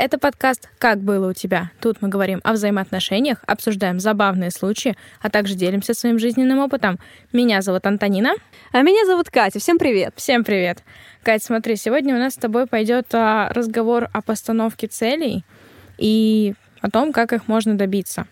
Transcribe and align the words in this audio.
Это 0.00 0.16
подкаст 0.16 0.68
«Как 0.78 1.00
было 1.00 1.30
у 1.30 1.32
тебя?». 1.32 1.72
Тут 1.80 2.00
мы 2.00 2.08
говорим 2.08 2.40
о 2.44 2.52
взаимоотношениях, 2.52 3.38
обсуждаем 3.48 3.98
забавные 3.98 4.52
случаи, 4.52 4.96
а 5.20 5.28
также 5.28 5.56
делимся 5.56 5.92
своим 5.92 6.20
жизненным 6.20 6.60
опытом. 6.60 7.00
Меня 7.32 7.62
зовут 7.62 7.84
Антонина. 7.84 8.34
А 8.70 8.82
меня 8.82 9.04
зовут 9.06 9.28
Катя. 9.28 9.58
Всем 9.58 9.76
привет! 9.76 10.14
Всем 10.14 10.44
привет! 10.44 10.84
Катя, 11.24 11.44
смотри, 11.44 11.74
сегодня 11.74 12.14
у 12.14 12.18
нас 12.18 12.34
с 12.34 12.36
тобой 12.36 12.68
пойдет 12.68 13.12
а, 13.12 13.48
разговор 13.52 14.08
о 14.12 14.22
постановке 14.22 14.86
целей 14.86 15.44
и 15.96 16.54
о 16.80 16.90
том, 16.90 17.12
как 17.12 17.32
их 17.32 17.48
можно 17.48 17.76
добиться. 17.76 18.28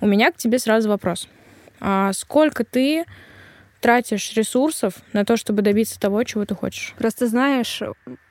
У 0.00 0.06
меня 0.06 0.32
к 0.32 0.38
тебе 0.38 0.58
сразу 0.58 0.88
вопрос. 0.88 1.28
А 1.80 2.14
сколько 2.14 2.64
ты 2.64 3.04
тратишь 3.82 4.32
ресурсов 4.32 4.94
на 5.12 5.26
то, 5.26 5.36
чтобы 5.36 5.60
добиться 5.60 6.00
того, 6.00 6.24
чего 6.24 6.46
ты 6.46 6.54
хочешь? 6.54 6.94
Просто 6.96 7.26
знаешь, 7.26 7.82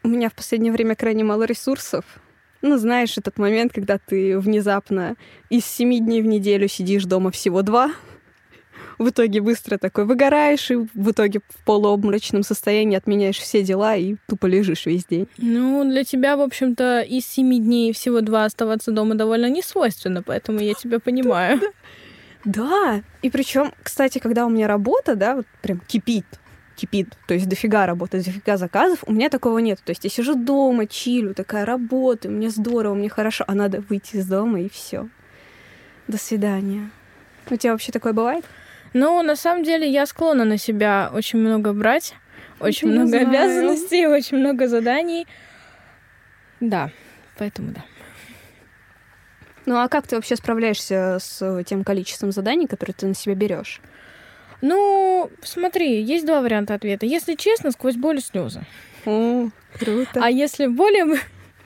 у 0.02 0.08
меня 0.08 0.32
в 0.32 0.34
последнее 0.34 0.74
время 0.74 0.96
крайне 0.96 1.24
мало 1.24 1.44
ресурсов. 1.44 2.04
Ну, 2.62 2.78
знаешь, 2.78 3.18
этот 3.18 3.38
момент, 3.38 3.72
когда 3.74 3.98
ты 3.98 4.38
внезапно 4.38 5.16
из 5.50 5.66
семи 5.66 6.00
дней 6.00 6.22
в 6.22 6.26
неделю 6.26 6.68
сидишь 6.68 7.06
дома 7.06 7.32
всего 7.32 7.62
два, 7.62 7.92
в 8.98 9.10
итоге 9.10 9.40
быстро 9.40 9.78
такой 9.78 10.04
выгораешь, 10.06 10.70
и 10.72 10.76
в 10.76 11.12
итоге 11.12 11.40
в 11.48 11.64
полуобморочном 11.64 12.44
состоянии 12.44 12.98
отменяешь 12.98 13.38
все 13.38 13.64
дела 13.64 13.96
и 13.96 14.18
тупо 14.28 14.46
лежишь 14.46 14.86
весь 14.86 15.06
день. 15.06 15.28
Ну, 15.38 15.90
для 15.90 16.04
тебя, 16.04 16.36
в 16.36 16.42
общем-то, 16.42 17.02
из 17.02 17.26
семи 17.26 17.60
дней 17.60 17.94
всего 17.94 18.20
два 18.20 18.44
оставаться 18.44 18.92
дома 18.92 19.16
довольно 19.16 19.50
не 19.50 19.62
свойственно, 19.62 20.22
поэтому 20.22 20.60
я 20.60 20.74
тебя 20.74 21.00
понимаю. 21.00 21.62
Да, 22.46 23.02
и 23.22 23.30
причем, 23.30 23.74
кстати, 23.84 24.18
когда 24.20 24.46
у 24.46 24.50
меня 24.50 24.66
работа, 24.70 25.18
да, 25.18 25.36
вот 25.36 25.46
прям 25.62 25.82
кипит, 25.86 26.24
кипит, 26.80 27.18
то 27.28 27.34
есть 27.34 27.50
дофига 27.50 27.86
работы, 27.86 28.24
дофига 28.24 28.58
заказов, 28.58 29.04
у 29.06 29.12
меня 29.12 29.30
такого 29.30 29.60
нет. 29.60 29.80
То 29.84 29.92
есть 29.92 30.04
я 30.06 30.10
сижу 30.10 30.36
дома, 30.36 30.88
чилю, 30.88 31.34
такая 31.34 31.66
работа, 31.66 32.30
мне 32.30 32.50
здорово, 32.50 32.94
мне 32.94 33.10
хорошо, 33.10 33.44
а 33.48 33.56
надо 33.56 33.82
выйти 33.82 34.18
из 34.18 34.28
дома 34.28 34.62
и 34.62 34.70
все. 34.70 35.10
До 36.08 36.18
свидания. 36.18 36.90
У 37.50 37.56
тебя 37.56 37.74
вообще 37.74 37.92
такое 37.92 38.14
бывает? 38.14 38.46
Ну, 38.94 39.22
на 39.22 39.36
самом 39.36 39.64
деле, 39.64 39.90
я 39.90 40.06
склонна 40.06 40.46
на 40.46 40.58
себя 40.58 41.12
очень 41.14 41.40
много 41.40 41.74
брать, 41.74 42.16
очень 42.60 42.90
много 42.90 43.08
знаю. 43.10 43.28
обязанностей, 43.28 44.08
очень 44.08 44.38
много 44.38 44.68
заданий. 44.68 45.28
Да, 46.60 46.92
поэтому 47.38 47.72
да. 47.72 47.84
Ну 49.66 49.78
а 49.78 49.88
как 49.88 50.08
ты 50.08 50.16
вообще 50.16 50.36
справляешься 50.36 51.18
с 51.20 51.64
тем 51.66 51.84
количеством 51.84 52.32
заданий, 52.32 52.66
которые 52.66 52.96
ты 52.96 53.06
на 53.06 53.14
себя 53.14 53.36
берешь? 53.36 53.82
Ну, 54.62 55.30
смотри, 55.42 56.02
есть 56.02 56.26
два 56.26 56.42
варианта 56.42 56.74
ответа. 56.74 57.06
Если 57.06 57.36
честно, 57.36 57.72
сквозь 57.72 57.96
боль 57.96 58.18
и 58.18 58.22
слезы. 58.22 58.62
О, 59.06 59.50
круто. 59.80 60.22
А 60.22 60.30
если 60.30 60.68
более, 60.68 61.20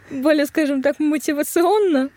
более, 0.09 0.45
скажем 0.45 0.81
так, 0.81 0.99
мотивационно 0.99 2.09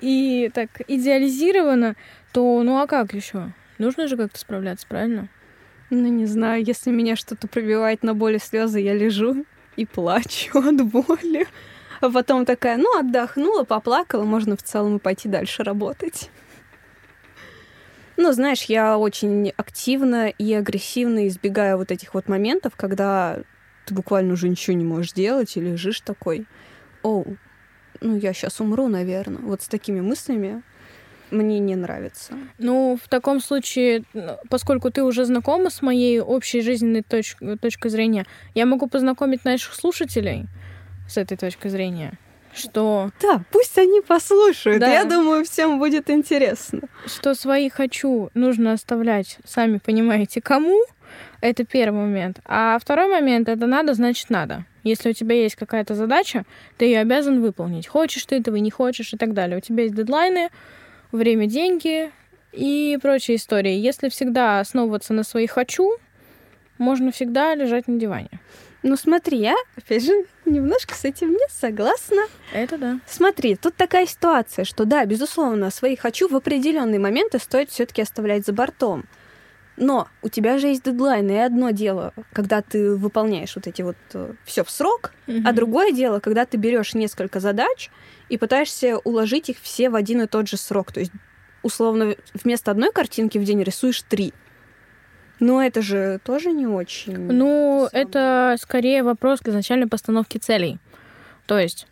и 0.00 0.50
так 0.52 0.68
идеализировано, 0.88 1.96
то 2.32 2.62
ну 2.62 2.80
а 2.80 2.86
как 2.86 3.14
еще? 3.14 3.52
Нужно 3.78 4.08
же 4.08 4.16
как-то 4.16 4.38
справляться, 4.38 4.86
правильно? 4.88 5.28
Ну, 5.90 6.08
не 6.08 6.26
знаю, 6.26 6.64
если 6.64 6.90
меня 6.90 7.16
что-то 7.16 7.48
пробивает 7.48 8.02
на 8.02 8.14
боли 8.14 8.38
слезы, 8.38 8.80
я 8.80 8.94
лежу 8.94 9.44
и 9.76 9.84
плачу 9.84 10.58
от 10.58 10.82
боли. 10.86 11.46
А 12.00 12.10
потом 12.10 12.44
такая, 12.44 12.78
ну, 12.78 12.98
отдохнула, 12.98 13.64
поплакала, 13.64 14.24
можно 14.24 14.56
в 14.56 14.62
целом 14.62 14.96
и 14.96 14.98
пойти 14.98 15.28
дальше 15.28 15.62
работать. 15.62 16.30
Ну, 18.16 18.32
знаешь, 18.32 18.64
я 18.64 18.98
очень 18.98 19.52
активно 19.56 20.28
и 20.28 20.52
агрессивно 20.52 21.26
избегаю 21.28 21.78
вот 21.78 21.90
этих 21.90 22.14
вот 22.14 22.28
моментов, 22.28 22.74
когда 22.76 23.38
ты 23.86 23.94
буквально 23.94 24.34
уже 24.34 24.48
ничего 24.48 24.76
не 24.76 24.84
можешь 24.84 25.12
делать 25.12 25.56
и 25.56 25.60
лежишь 25.60 26.00
такой, 26.00 26.46
оу, 27.02 27.36
ну, 28.00 28.16
я 28.16 28.32
сейчас 28.32 28.60
умру, 28.60 28.88
наверное. 28.88 29.42
Вот 29.42 29.62
с 29.62 29.68
такими 29.68 30.00
мыслями 30.00 30.62
мне 31.30 31.58
не 31.58 31.76
нравится. 31.76 32.34
Ну, 32.58 32.98
в 33.02 33.08
таком 33.08 33.40
случае, 33.40 34.04
поскольку 34.50 34.90
ты 34.90 35.02
уже 35.02 35.24
знакома 35.24 35.70
с 35.70 35.80
моей 35.82 36.20
общей 36.20 36.60
жизненной 36.60 37.02
точ 37.02 37.36
точкой 37.60 37.88
зрения, 37.88 38.26
я 38.54 38.66
могу 38.66 38.86
познакомить 38.86 39.44
наших 39.44 39.74
слушателей 39.74 40.46
с 41.08 41.16
этой 41.16 41.36
точки 41.36 41.68
зрения. 41.68 42.18
Что... 42.54 43.10
Да, 43.20 43.42
пусть 43.50 43.78
они 43.78 44.00
послушают. 44.00 44.80
Да. 44.80 44.92
Я 44.92 45.04
думаю, 45.04 45.44
всем 45.44 45.78
будет 45.78 46.10
интересно. 46.10 46.80
Что 47.06 47.34
свои 47.34 47.68
хочу 47.68 48.30
нужно 48.34 48.72
оставлять, 48.72 49.38
сами 49.44 49.78
понимаете, 49.78 50.40
кому. 50.40 50.84
Это 51.40 51.64
первый 51.64 52.02
момент. 52.02 52.40
А 52.44 52.78
второй 52.78 53.08
момент 53.08 53.48
это 53.48 53.66
надо, 53.66 53.94
значит 53.94 54.30
надо. 54.30 54.64
Если 54.84 55.10
у 55.10 55.12
тебя 55.12 55.34
есть 55.34 55.56
какая-то 55.56 55.94
задача, 55.94 56.44
ты 56.76 56.86
ее 56.86 57.00
обязан 57.00 57.40
выполнить. 57.40 57.86
Хочешь 57.86 58.24
ты 58.26 58.36
этого, 58.36 58.56
не 58.56 58.70
хочешь 58.70 59.12
и 59.12 59.16
так 59.16 59.32
далее. 59.32 59.58
У 59.58 59.60
тебя 59.60 59.84
есть 59.84 59.94
дедлайны, 59.94 60.50
время, 61.10 61.46
деньги 61.46 62.10
и 62.52 62.98
прочие 63.00 63.36
истории. 63.36 63.74
Если 63.74 64.08
всегда 64.08 64.60
основываться 64.60 65.12
на 65.12 65.22
своих 65.22 65.52
хочу, 65.52 65.96
можно 66.78 67.12
всегда 67.12 67.54
лежать 67.54 67.88
на 67.88 67.98
диване. 67.98 68.40
Ну 68.82 68.96
смотри, 68.96 69.38
я, 69.38 69.54
опять 69.76 70.04
же, 70.04 70.24
немножко 70.44 70.94
с 70.94 71.04
этим 71.04 71.30
не 71.30 71.48
согласна. 71.48 72.22
Это 72.52 72.78
да. 72.78 73.00
Смотри, 73.06 73.54
тут 73.54 73.76
такая 73.76 74.06
ситуация, 74.06 74.64
что 74.64 74.84
да, 74.84 75.04
безусловно, 75.04 75.70
свои 75.70 75.94
хочу 75.94 76.28
в 76.28 76.34
определенные 76.34 76.98
моменты 76.98 77.38
стоит 77.38 77.70
все-таки 77.70 78.02
оставлять 78.02 78.44
за 78.44 78.52
бортом. 78.52 79.04
Но 79.76 80.08
у 80.20 80.28
тебя 80.28 80.58
же 80.58 80.66
есть 80.66 80.84
дедлайн, 80.84 81.30
и 81.30 81.36
одно 81.36 81.70
дело, 81.70 82.12
когда 82.32 82.60
ты 82.60 82.94
выполняешь 82.94 83.54
вот 83.56 83.66
эти 83.66 83.82
вот 83.82 83.96
э, 84.12 84.34
все 84.44 84.64
в 84.64 84.70
срок, 84.70 85.12
mm-hmm. 85.26 85.42
а 85.46 85.52
другое 85.52 85.92
дело, 85.92 86.20
когда 86.20 86.44
ты 86.44 86.58
берешь 86.58 86.92
несколько 86.92 87.40
задач 87.40 87.90
и 88.28 88.36
пытаешься 88.36 88.98
уложить 88.98 89.48
их 89.48 89.56
все 89.62 89.88
в 89.88 89.94
один 89.94 90.20
и 90.22 90.26
тот 90.26 90.46
же 90.48 90.58
срок. 90.58 90.92
То 90.92 91.00
есть, 91.00 91.12
условно, 91.62 92.16
вместо 92.34 92.70
одной 92.70 92.92
картинки 92.92 93.38
в 93.38 93.44
день 93.44 93.62
рисуешь 93.62 94.02
три. 94.02 94.34
Но 95.42 95.60
это 95.60 95.82
же 95.82 96.20
тоже 96.24 96.52
не 96.52 96.68
очень. 96.68 97.16
Ну, 97.16 97.88
это 97.90 98.54
скорее 98.60 99.02
вопрос 99.02 99.40
к 99.40 99.48
изначальной 99.48 99.88
постановке 99.88 100.38
целей. 100.38 100.78
То 101.46 101.58
есть 101.58 101.88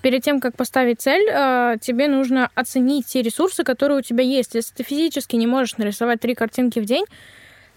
перед 0.00 0.22
тем, 0.22 0.40
как 0.40 0.56
поставить 0.56 1.02
цель, 1.02 1.28
э, 1.30 1.76
тебе 1.82 2.08
нужно 2.08 2.50
оценить 2.54 3.04
те 3.08 3.20
ресурсы, 3.20 3.62
которые 3.62 3.98
у 3.98 4.00
тебя 4.00 4.24
есть. 4.24 4.54
Если 4.54 4.72
ты 4.74 4.84
физически 4.84 5.36
не 5.36 5.46
можешь 5.46 5.76
нарисовать 5.76 6.20
три 6.20 6.34
картинки 6.34 6.78
в 6.78 6.86
день, 6.86 7.04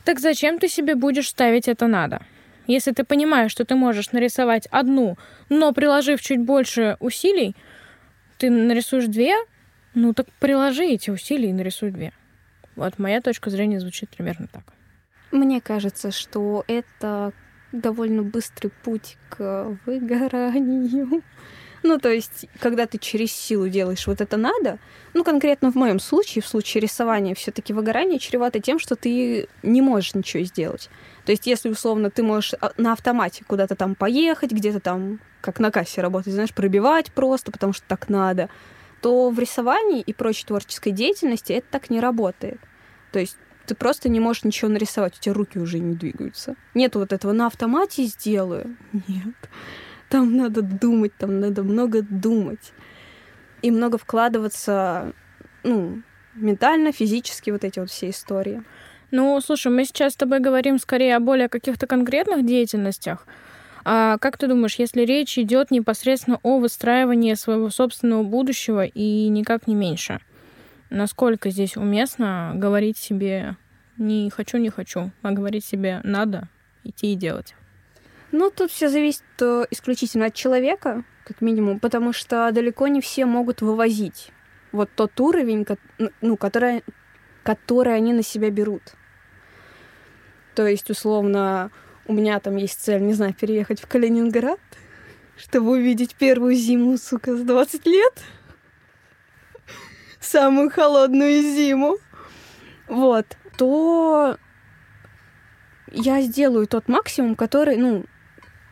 так 0.05 0.21
зачем 0.21 0.59
ты 0.59 0.69
себе 0.69 0.95
будешь 0.95 1.27
ставить 1.27 1.67
это 1.67 1.87
надо? 1.87 2.21
Если 2.65 2.93
ты 2.93 3.03
понимаешь, 3.03 3.51
что 3.51 3.65
ты 3.65 3.75
можешь 3.75 4.13
нарисовать 4.13 4.65
одну, 4.71 5.17
но 5.49 5.73
приложив 5.73 6.21
чуть 6.21 6.39
больше 6.39 6.95
усилий, 7.01 7.53
ты 8.37 8.49
нарисуешь 8.49 9.07
две, 9.07 9.35
ну 9.93 10.13
так 10.13 10.27
приложи 10.39 10.85
эти 10.85 11.09
усилия 11.09 11.49
и 11.49 11.53
нарисуй 11.53 11.91
две. 11.91 12.13
Вот 12.79 12.97
моя 12.97 13.19
точка 13.19 13.49
зрения 13.49 13.79
звучит 13.79 14.09
примерно 14.09 14.47
так. 14.47 14.63
Мне 15.31 15.59
кажется, 15.59 16.11
что 16.11 16.63
это 16.67 17.33
довольно 17.71 18.23
быстрый 18.23 18.69
путь 18.83 19.17
к 19.29 19.77
выгоранию. 19.85 21.21
Ну, 21.83 21.97
то 21.97 22.09
есть, 22.09 22.47
когда 22.59 22.87
ты 22.87 22.97
через 22.97 23.31
силу 23.31 23.69
делаешь 23.69 24.07
вот 24.07 24.21
это 24.21 24.37
надо, 24.37 24.79
ну, 25.13 25.23
конкретно 25.23 25.71
в 25.71 25.75
моем 25.75 25.99
случае, 25.99 26.41
в 26.41 26.47
случае 26.47 26.81
рисования, 26.81 27.35
все-таки 27.35 27.73
выгорание 27.73 28.19
чревато 28.19 28.59
тем, 28.59 28.79
что 28.79 28.95
ты 28.95 29.47
не 29.63 29.81
можешь 29.81 30.13
ничего 30.13 30.43
сделать. 30.43 30.89
То 31.25 31.31
есть, 31.31 31.47
если 31.47 31.69
условно 31.69 32.09
ты 32.09 32.23
можешь 32.23 32.53
а, 32.59 32.71
на 32.77 32.93
автомате 32.93 33.43
куда-то 33.47 33.75
там 33.75 33.95
поехать, 33.95 34.51
где-то 34.51 34.79
там, 34.79 35.19
как 35.41 35.59
на 35.59 35.71
кассе 35.71 36.01
работать, 36.01 36.33
знаешь, 36.33 36.53
пробивать 36.53 37.11
просто, 37.11 37.51
потому 37.51 37.71
что 37.73 37.85
так 37.87 38.09
надо, 38.09 38.49
то 39.01 39.29
в 39.29 39.39
рисовании 39.39 40.01
и 40.01 40.13
прочей 40.13 40.45
творческой 40.45 40.91
деятельности 40.91 41.53
это 41.53 41.67
так 41.71 41.89
не 41.89 41.99
работает. 41.99 42.59
То 43.11 43.19
есть 43.19 43.37
ты 43.65 43.75
просто 43.75 44.09
не 44.09 44.19
можешь 44.19 44.43
ничего 44.43 44.69
нарисовать, 44.69 45.17
у 45.17 45.21
тебя 45.21 45.33
руки 45.33 45.59
уже 45.59 45.79
не 45.79 45.95
двигаются. 45.95 46.55
Нет 46.73 46.95
вот 46.95 47.13
этого 47.13 47.33
на 47.33 47.47
автомате 47.47 48.03
сделаю. 48.05 48.75
Нет. 49.07 49.35
Там 50.09 50.35
надо 50.35 50.61
думать, 50.63 51.13
там 51.17 51.39
надо 51.39 51.63
много 51.63 52.01
думать. 52.01 52.73
И 53.61 53.69
много 53.71 53.97
вкладываться, 53.97 55.13
ну, 55.63 56.01
ментально, 56.33 56.91
физически, 56.91 57.51
вот 57.51 57.63
эти 57.63 57.79
вот 57.79 57.91
все 57.91 58.09
истории. 58.09 58.63
Ну, 59.11 59.39
слушай, 59.41 59.71
мы 59.71 59.85
сейчас 59.85 60.13
с 60.13 60.15
тобой 60.15 60.39
говорим 60.39 60.79
скорее 60.79 61.15
о 61.15 61.19
более 61.19 61.49
каких-то 61.49 61.87
конкретных 61.87 62.45
деятельностях. 62.45 63.27
А 63.85 64.17
как 64.17 64.37
ты 64.37 64.47
думаешь, 64.47 64.75
если 64.75 65.01
речь 65.01 65.37
идет 65.37 65.71
непосредственно 65.71 66.39
о 66.43 66.59
выстраивании 66.59 67.33
своего 67.33 67.69
собственного 67.69 68.23
будущего 68.23 68.85
и 68.85 69.27
никак 69.29 69.67
не 69.67 69.75
меньше? 69.75 70.19
Насколько 70.89 71.49
здесь 71.49 71.77
уместно 71.77 72.53
говорить 72.55 72.97
себе 72.97 73.57
не 73.97 74.29
хочу, 74.29 74.57
не 74.57 74.69
хочу, 74.69 75.11
а 75.21 75.31
говорить 75.31 75.65
себе 75.65 76.01
надо 76.03 76.47
идти 76.83 77.13
и 77.13 77.15
делать? 77.15 77.55
Ну, 78.31 78.51
тут 78.51 78.71
все 78.71 78.89
зависит 78.89 79.23
э, 79.41 79.65
исключительно 79.71 80.27
от 80.27 80.35
человека, 80.35 81.03
как 81.25 81.41
минимум, 81.41 81.79
потому 81.79 82.13
что 82.13 82.51
далеко 82.51 82.87
не 82.87 83.01
все 83.01 83.25
могут 83.25 83.61
вывозить 83.61 84.31
вот 84.71 84.89
тот 84.95 85.19
уровень, 85.19 85.65
ну, 86.21 86.37
который, 86.37 86.83
который 87.43 87.95
они 87.95 88.13
на 88.13 88.23
себя 88.23 88.51
берут. 88.51 88.83
То 90.55 90.67
есть, 90.67 90.89
условно, 90.89 91.71
у 92.05 92.13
меня 92.13 92.39
там 92.39 92.55
есть 92.55 92.79
цель, 92.81 93.01
не 93.01 93.13
знаю, 93.13 93.33
переехать 93.33 93.81
в 93.81 93.87
Калининград, 93.87 94.59
чтобы 95.37 95.71
увидеть 95.71 96.15
первую 96.15 96.53
зиму, 96.53 96.97
сука, 96.97 97.35
с 97.35 97.41
20 97.41 97.85
лет. 97.85 98.13
Самую 100.19 100.69
холодную 100.69 101.41
зиму. 101.41 101.97
Вот. 102.87 103.25
То 103.57 104.37
я 105.91 106.21
сделаю 106.21 106.67
тот 106.67 106.87
максимум, 106.87 107.35
который, 107.35 107.77
ну, 107.77 108.05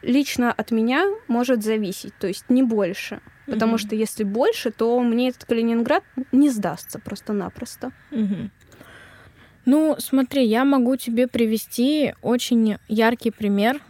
лично 0.01 0.51
от 0.51 0.71
меня 0.71 1.05
может 1.27 1.63
зависеть, 1.63 2.13
то 2.19 2.27
есть 2.27 2.49
не 2.49 2.63
больше. 2.63 3.21
Потому 3.45 3.75
mm-hmm. 3.75 3.79
что 3.79 3.95
если 3.95 4.23
больше, 4.23 4.71
то 4.71 4.99
мне 4.99 5.29
этот 5.29 5.45
Калининград 5.45 6.03
не 6.31 6.49
сдастся 6.49 6.99
просто-напросто. 6.99 7.91
Mm-hmm. 8.11 8.49
Ну, 9.65 9.95
смотри, 9.99 10.45
я 10.45 10.65
могу 10.65 10.95
тебе 10.97 11.27
привести 11.27 12.13
очень 12.21 12.77
яркий 12.87 13.31
пример. 13.31 13.81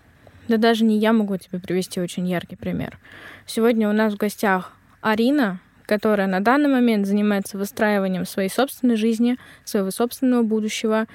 Да 0.47 0.57
даже 0.57 0.85
не 0.85 0.97
я 0.97 1.11
могу 1.11 1.37
тебе 1.37 1.59
привести 1.59 1.99
очень 1.99 2.27
яркий 2.27 2.55
пример. 2.55 2.97
Сегодня 3.45 3.89
у 3.89 3.93
нас 3.93 4.13
в 4.13 4.17
гостях 4.17 4.73
Арина, 5.01 5.59
которая 5.87 6.27
на 6.27 6.41
данный 6.41 6.69
момент 6.69 7.07
занимается 7.07 7.57
выстраиванием 7.57 8.25
своей 8.25 8.49
собственной 8.49 8.97
жизни, 8.97 9.37
своего 9.63 9.89
собственного 9.89 10.43
будущего. 10.43 11.07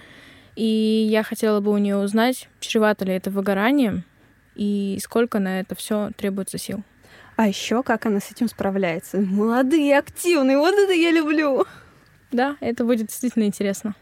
И 0.57 1.07
я 1.09 1.23
хотела 1.23 1.61
бы 1.61 1.71
у 1.71 1.79
нее 1.79 1.97
узнать, 1.99 2.49
чревато 2.59 3.05
ли 3.05 3.15
это 3.15 3.31
выгоранием 3.31 4.05
и 4.55 4.99
сколько 5.03 5.39
на 5.39 5.61
это 5.61 5.75
все 5.75 6.11
требуется 6.17 6.59
сил. 6.59 6.83
А 7.37 7.49
еще 7.49 7.83
как 7.83 8.07
она 8.07 8.21
с 8.21 8.31
этим 8.31 8.49
справляется. 8.49 9.19
Молодые, 9.19 9.99
активные, 9.99 10.59
вот 10.59 10.75
это 10.75 10.93
я 10.93 11.11
люблю. 11.11 11.65
Да, 12.31 12.57
это 12.61 12.85
будет 12.85 13.07
действительно 13.07 13.45
интересно. 13.45 13.95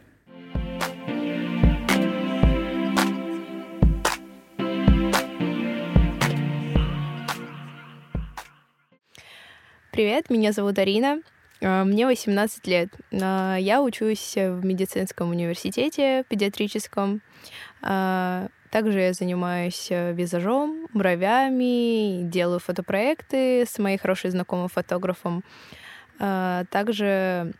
Привет, 9.92 10.30
меня 10.30 10.52
зовут 10.52 10.78
Арина. 10.78 11.20
А, 11.60 11.82
мне 11.82 12.06
18 12.06 12.64
лет. 12.68 12.90
А, 13.10 13.56
я 13.56 13.82
учусь 13.82 14.36
в 14.36 14.64
медицинском 14.64 15.30
университете 15.30 16.22
педиатрическом. 16.28 17.22
А, 17.82 18.46
также 18.70 19.00
я 19.00 19.12
занимаюсь 19.12 19.88
э, 19.90 20.12
визажом, 20.12 20.86
бровями, 20.94 22.22
делаю 22.22 22.60
фотопроекты 22.60 23.62
с 23.66 23.80
моей 23.80 23.98
хорошей 23.98 24.30
знакомой 24.30 24.68
фотографом. 24.68 25.42
Также 26.18 27.52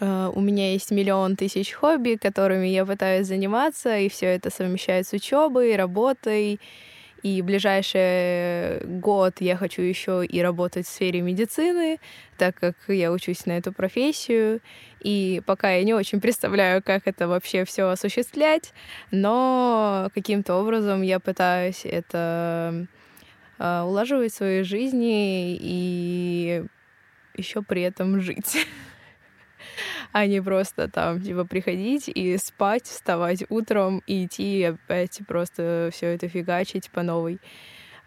э, 0.00 0.30
у 0.34 0.40
меня 0.40 0.72
есть 0.72 0.90
миллион 0.90 1.36
тысяч 1.36 1.72
хобби, 1.72 2.18
которыми 2.20 2.66
я 2.66 2.84
пытаюсь 2.84 3.28
заниматься, 3.28 3.96
и 3.96 4.08
все 4.08 4.26
это 4.26 4.50
совмещает 4.50 5.06
с 5.06 5.12
учебой, 5.12 5.76
работой, 5.76 6.58
и 7.22 7.40
в 7.40 7.44
ближайший 7.44 8.84
год 8.84 9.40
я 9.40 9.56
хочу 9.56 9.82
еще 9.82 10.24
и 10.26 10.42
работать 10.42 10.86
в 10.86 10.90
сфере 10.90 11.20
медицины, 11.20 11.98
так 12.36 12.56
как 12.56 12.74
я 12.88 13.12
учусь 13.12 13.46
на 13.46 13.52
эту 13.52 13.72
профессию. 13.72 14.60
И 15.00 15.40
пока 15.46 15.70
я 15.70 15.84
не 15.84 15.94
очень 15.94 16.20
представляю, 16.20 16.82
как 16.82 17.06
это 17.06 17.28
вообще 17.28 17.64
все 17.64 17.88
осуществлять, 17.88 18.72
но 19.10 20.10
каким-то 20.14 20.54
образом 20.56 21.02
я 21.02 21.20
пытаюсь 21.20 21.82
это 21.84 22.86
а, 23.58 23.84
улаживать 23.84 24.32
в 24.32 24.36
своей 24.36 24.64
жизни 24.64 25.56
и 25.60 26.64
еще 27.36 27.62
при 27.62 27.82
этом 27.82 28.20
жить 28.20 28.66
а 30.12 30.26
не 30.26 30.42
просто 30.42 30.88
там, 30.88 31.20
типа, 31.20 31.44
приходить 31.44 32.08
и 32.08 32.36
спать, 32.36 32.84
вставать 32.84 33.44
утром 33.48 34.02
и 34.06 34.26
идти 34.26 34.62
опять 34.64 35.20
просто 35.26 35.88
все 35.92 36.14
это 36.14 36.28
фигачить 36.28 36.90
по 36.90 37.02
новой. 37.02 37.40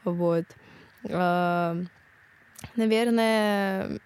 Вот. 0.03 0.45
А, 1.09 1.75
наверное, 2.75 3.99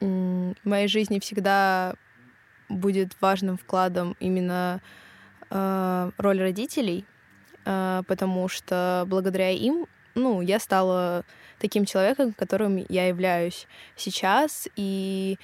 в 0.00 0.54
моей 0.64 0.88
жизни 0.88 1.20
всегда 1.20 1.94
будет 2.68 3.16
важным 3.20 3.56
вкладом 3.56 4.16
именно 4.18 4.82
а, 5.50 6.10
роль 6.18 6.40
родителей, 6.40 7.04
а, 7.64 8.02
потому 8.08 8.48
что 8.48 9.04
благодаря 9.06 9.50
им, 9.50 9.86
ну, 10.16 10.40
я 10.40 10.58
стала 10.58 11.24
таким 11.60 11.84
человеком, 11.84 12.32
которым 12.32 12.84
я 12.88 13.06
являюсь 13.06 13.68
сейчас, 13.94 14.68
и 14.74 15.38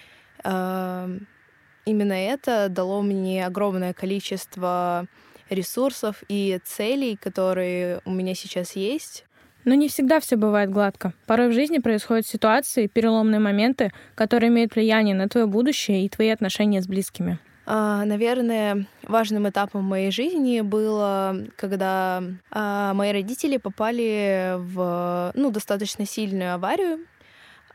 именно 1.87 2.13
это 2.13 2.69
дало 2.69 3.01
мне 3.01 3.47
огромное 3.47 3.95
количество 3.95 5.07
ресурсов 5.49 6.23
и 6.29 6.61
целей, 6.65 7.17
которые 7.17 8.01
у 8.05 8.11
меня 8.11 8.35
сейчас 8.35 8.77
есть. 8.77 9.25
Но 9.65 9.75
не 9.75 9.89
всегда 9.89 10.21
все 10.21 10.37
бывает 10.37 10.71
гладко. 10.71 11.13
Порой 11.27 11.49
в 11.49 11.53
жизни 11.53 11.79
происходят 11.79 12.27
ситуации, 12.27 12.87
переломные 12.87 13.41
моменты, 13.41 13.93
которые 14.15 14.51
имеют 14.51 14.75
влияние 14.77 15.15
на 15.15 15.29
твое 15.29 15.47
будущее 15.47 16.05
и 16.05 16.09
твои 16.09 16.29
отношения 16.29 16.81
с 16.81 16.87
близкими. 16.87 17.39
А, 17.69 18.05
наверное, 18.05 18.87
важным 19.03 19.49
этапом 19.49 19.83
моей 19.83 20.13
жизни 20.13 20.61
было, 20.61 21.37
когда 21.57 22.23
а, 22.53 22.95
мои 22.95 23.11
родители 23.11 23.57
попали 23.57 24.55
в 24.57 25.33
ну, 25.35 25.51
достаточно 25.51 26.07
сильную 26.07 26.55
аварию. 26.55 27.01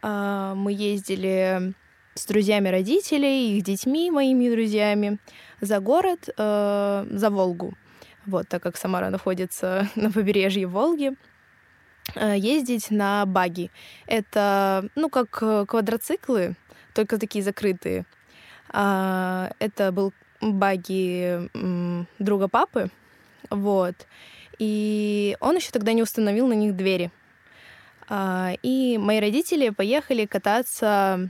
А, 0.02 0.56
мы 0.56 0.72
ездили 0.72 1.74
с 2.14 2.26
друзьями 2.26 2.70
родителей, 2.70 3.58
их 3.58 3.64
детьми, 3.64 4.12
моими 4.12 4.50
друзьями, 4.50 5.20
за 5.62 5.80
город, 5.80 6.30
э, 6.38 7.06
за 7.10 7.30
Волгу. 7.30 7.74
Вот, 8.26 8.48
так 8.48 8.62
как 8.62 8.78
Самара 8.78 9.10
находится 9.10 9.90
на 9.96 10.12
побережье 10.12 10.68
Волги, 10.68 11.14
э, 12.16 12.38
ездить 12.38 12.92
на 12.92 13.26
баги. 13.26 13.72
Это, 14.08 14.90
ну, 14.96 15.10
как 15.10 15.40
э, 15.42 15.66
квадроциклы, 15.68 16.56
только 16.94 17.18
такие 17.18 17.44
закрытые. 17.44 18.06
А, 18.70 19.52
это 19.60 19.92
был 19.92 20.14
баги 20.42 21.50
друга 22.20 22.48
папы, 22.48 22.90
вот. 23.50 23.96
И 24.60 25.36
он 25.40 25.56
еще 25.56 25.72
тогда 25.72 25.94
не 25.94 26.04
установил 26.04 26.48
на 26.48 26.54
них 26.54 26.76
двери. 26.76 27.12
А, 28.08 28.54
и 28.62 28.98
мои 28.98 29.20
родители 29.20 29.70
поехали 29.70 30.26
кататься 30.26 31.30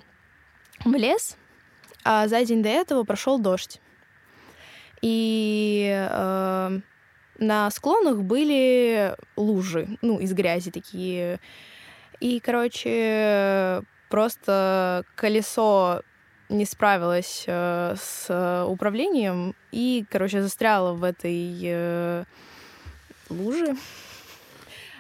в 0.86 0.94
лес, 0.94 1.38
а 2.04 2.28
за 2.28 2.44
день 2.44 2.64
до 2.64 2.70
этого 2.70 3.04
прошел 3.04 3.40
дождь. 3.40 3.80
И 5.02 5.90
э, 5.90 6.80
на 7.40 7.72
склонах 7.72 8.22
были 8.22 9.16
лужи, 9.36 9.98
ну, 10.02 10.20
из 10.20 10.34
грязи 10.34 10.72
такие. 10.72 11.40
И, 12.20 12.40
короче, 12.40 13.82
просто 14.10 15.04
колесо 15.16 16.02
не 16.50 16.66
справилось 16.66 17.46
э, 17.48 17.96
с 17.98 18.66
управлением 18.68 19.56
и, 19.72 20.06
короче, 20.10 20.42
застряло 20.42 20.94
в 20.94 21.04
этой 21.04 21.60
э, 21.64 22.24
луже. 23.30 23.76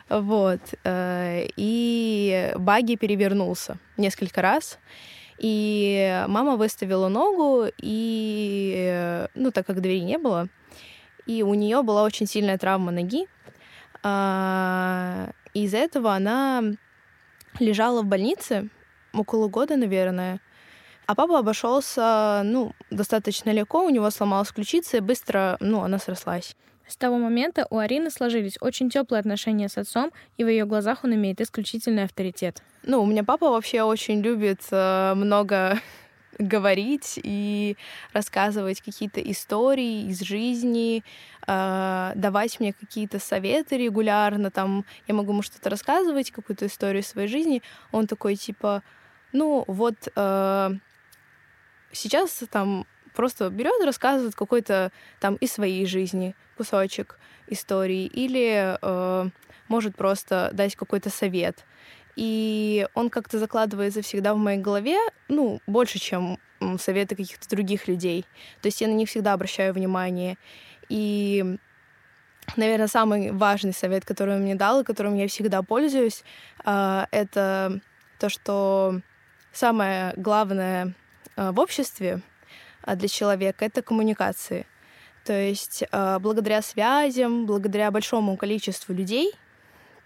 Вот. 0.09 0.61
Э, 0.83 1.45
и 1.55 2.53
баги 2.55 2.95
перевернулся 2.95 3.77
несколько 3.97 4.41
раз. 4.41 4.79
И 5.41 6.23
мама 6.27 6.55
выставила 6.55 7.07
ногу, 7.07 7.65
и, 7.81 9.25
ну, 9.33 9.49
так 9.49 9.65
как 9.65 9.81
двери 9.81 10.01
не 10.01 10.19
было, 10.19 10.49
и 11.25 11.41
у 11.41 11.55
нее 11.55 11.81
была 11.81 12.03
очень 12.03 12.27
сильная 12.27 12.59
травма 12.59 12.91
ноги. 12.91 13.25
А, 14.03 15.31
из-за 15.55 15.77
этого 15.77 16.13
она 16.13 16.61
лежала 17.59 18.03
в 18.03 18.05
больнице 18.05 18.69
около 19.13 19.47
года, 19.47 19.77
наверное. 19.77 20.41
А 21.07 21.15
папа 21.15 21.39
обошелся, 21.39 22.43
ну, 22.45 22.73
достаточно 22.91 23.49
легко, 23.49 23.83
у 23.83 23.89
него 23.89 24.11
сломалась 24.11 24.51
ключица, 24.51 24.97
и 24.97 24.99
быстро, 24.99 25.57
ну, 25.59 25.81
она 25.81 25.97
срослась. 25.97 26.55
С 26.91 26.97
того 26.97 27.17
момента 27.17 27.67
у 27.69 27.77
Арины 27.77 28.11
сложились 28.11 28.57
очень 28.59 28.89
теплые 28.89 29.21
отношения 29.21 29.69
с 29.69 29.77
отцом, 29.77 30.11
и 30.35 30.43
в 30.43 30.49
ее 30.49 30.65
глазах 30.65 31.05
он 31.05 31.15
имеет 31.15 31.39
исключительный 31.39 32.03
авторитет. 32.03 32.61
Ну, 32.83 33.01
у 33.01 33.05
меня 33.05 33.23
папа 33.23 33.49
вообще 33.49 33.83
очень 33.83 34.19
любит 34.19 34.59
э, 34.71 35.13
много 35.15 35.79
говорить 36.37 37.17
и 37.23 37.77
рассказывать 38.11 38.81
какие-то 38.81 39.21
истории 39.21 40.09
из 40.09 40.19
жизни, 40.19 41.05
э, 41.47 42.11
давать 42.15 42.59
мне 42.59 42.73
какие-то 42.73 43.19
советы 43.19 43.77
регулярно. 43.77 44.51
Там 44.51 44.83
я 45.07 45.13
могу 45.13 45.31
ему 45.31 45.43
что-то 45.43 45.69
рассказывать, 45.69 46.31
какую-то 46.31 46.65
историю 46.65 47.03
своей 47.03 47.29
жизни. 47.29 47.61
Он 47.93 48.05
такой 48.05 48.35
типа, 48.35 48.83
ну 49.31 49.63
вот 49.65 49.95
э, 50.13 50.69
сейчас 51.93 52.43
там 52.51 52.85
просто 53.13 53.49
берет 53.49 53.81
и 53.81 53.85
рассказывает 53.85 54.35
какой-то 54.35 54.91
там 55.19 55.35
из 55.35 55.51
своей 55.51 55.85
жизни 55.85 56.35
кусочек 56.57 57.17
истории 57.47 58.05
или 58.05 58.77
э, 58.81 59.29
может 59.67 59.95
просто 59.95 60.49
дать 60.53 60.75
какой-то 60.75 61.09
совет. 61.09 61.65
И 62.15 62.87
он 62.93 63.09
как-то 63.09 63.39
закладывается 63.39 64.01
всегда 64.01 64.33
в 64.33 64.37
моей 64.37 64.59
голове, 64.59 64.97
ну, 65.29 65.61
больше, 65.65 65.97
чем 65.97 66.37
советы 66.79 67.15
каких-то 67.15 67.49
других 67.49 67.87
людей. 67.87 68.25
То 68.61 68.67
есть 68.67 68.81
я 68.81 68.87
на 68.87 68.93
них 68.93 69.09
всегда 69.09 69.33
обращаю 69.33 69.73
внимание. 69.73 70.37
И 70.89 71.57
наверное, 72.55 72.87
самый 72.87 73.31
важный 73.31 73.73
совет, 73.73 74.05
который 74.05 74.35
он 74.35 74.41
мне 74.41 74.55
дал 74.55 74.81
и 74.81 74.83
которым 74.83 75.15
я 75.15 75.27
всегда 75.27 75.61
пользуюсь, 75.61 76.23
а, 76.63 77.07
это 77.11 77.79
то, 78.19 78.29
что 78.29 78.99
самое 79.51 80.13
главное 80.17 80.93
а, 81.35 81.51
в 81.51 81.59
обществе 81.59 82.21
для 82.85 83.07
человека— 83.07 83.65
это 83.65 83.81
коммуникации. 83.81 84.65
То 85.23 85.33
есть 85.33 85.83
благодаря 85.91 86.61
связям, 86.61 87.45
благодаря 87.45 87.91
большому 87.91 88.37
количеству 88.37 88.93
людей 88.93 89.33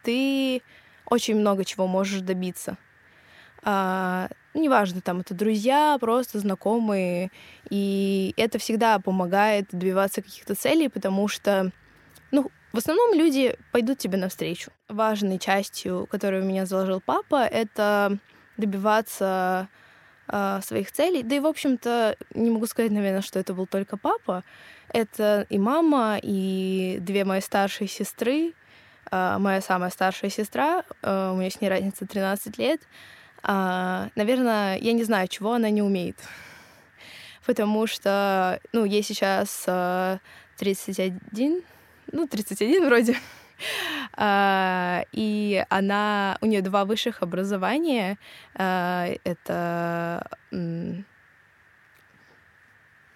ты 0.03 0.61
очень 1.05 1.35
много 1.35 1.63
чего 1.63 1.87
можешь 1.87 2.21
добиться. 2.21 2.77
Неважно, 3.63 5.01
там 5.01 5.21
это 5.21 5.33
друзья, 5.33 5.97
просто 5.99 6.39
знакомые. 6.39 7.31
И 7.69 8.33
это 8.37 8.59
всегда 8.59 8.99
помогает 8.99 9.67
добиваться 9.71 10.21
каких-то 10.21 10.53
целей, 10.55 10.89
потому 10.89 11.27
что 11.27 11.71
ну, 12.31 12.51
в 12.73 12.77
основном 12.77 13.13
люди 13.13 13.57
пойдут 13.71 13.97
тебе 13.97 14.17
навстречу. 14.17 14.71
Важной 14.89 15.39
частью, 15.39 16.07
которую 16.11 16.43
у 16.43 16.45
меня 16.45 16.65
заложил 16.65 17.01
папа, 17.03 17.45
это 17.45 18.17
добиваться 18.57 19.69
э, 20.27 20.59
своих 20.63 20.91
целей. 20.91 21.23
Да 21.23 21.35
и, 21.35 21.39
в 21.39 21.47
общем-то, 21.47 22.15
не 22.33 22.49
могу 22.49 22.65
сказать, 22.65 22.91
наверное, 22.91 23.21
что 23.21 23.39
это 23.39 23.53
был 23.53 23.67
только 23.67 23.97
папа. 23.97 24.43
Это 24.93 25.45
и 25.49 25.57
мама, 25.57 26.19
и 26.21 26.97
две 27.01 27.25
мои 27.25 27.41
старшие 27.41 27.87
сестры. 27.87 28.53
Э, 29.11 29.37
моя 29.39 29.61
самая 29.61 29.89
старшая 29.89 30.29
сестра, 30.29 30.83
э, 31.01 31.31
у 31.33 31.37
меня 31.37 31.49
с 31.49 31.61
ней 31.61 31.69
разница 31.69 32.05
13 32.05 32.57
лет. 32.57 32.81
Наверное, 33.47 34.79
я 34.79 34.93
не 34.93 35.03
знаю, 35.03 35.27
чего 35.27 35.53
она 35.53 35.69
не 35.69 35.83
умеет. 35.83 36.17
Потому 37.45 37.85
что, 37.85 38.59
ну, 38.73 38.85
ей 38.85 39.03
сейчас 39.03 39.65
э, 39.67 40.17
31, 40.57 41.61
ну, 42.11 42.27
31 42.27 42.85
вроде. 42.85 43.17
Uh, 44.17 45.05
и 45.11 45.65
она, 45.69 46.37
у 46.41 46.45
нее 46.45 46.61
два 46.61 46.85
высших 46.85 47.21
образования. 47.21 48.17
Uh, 48.55 49.19
это 49.23 50.25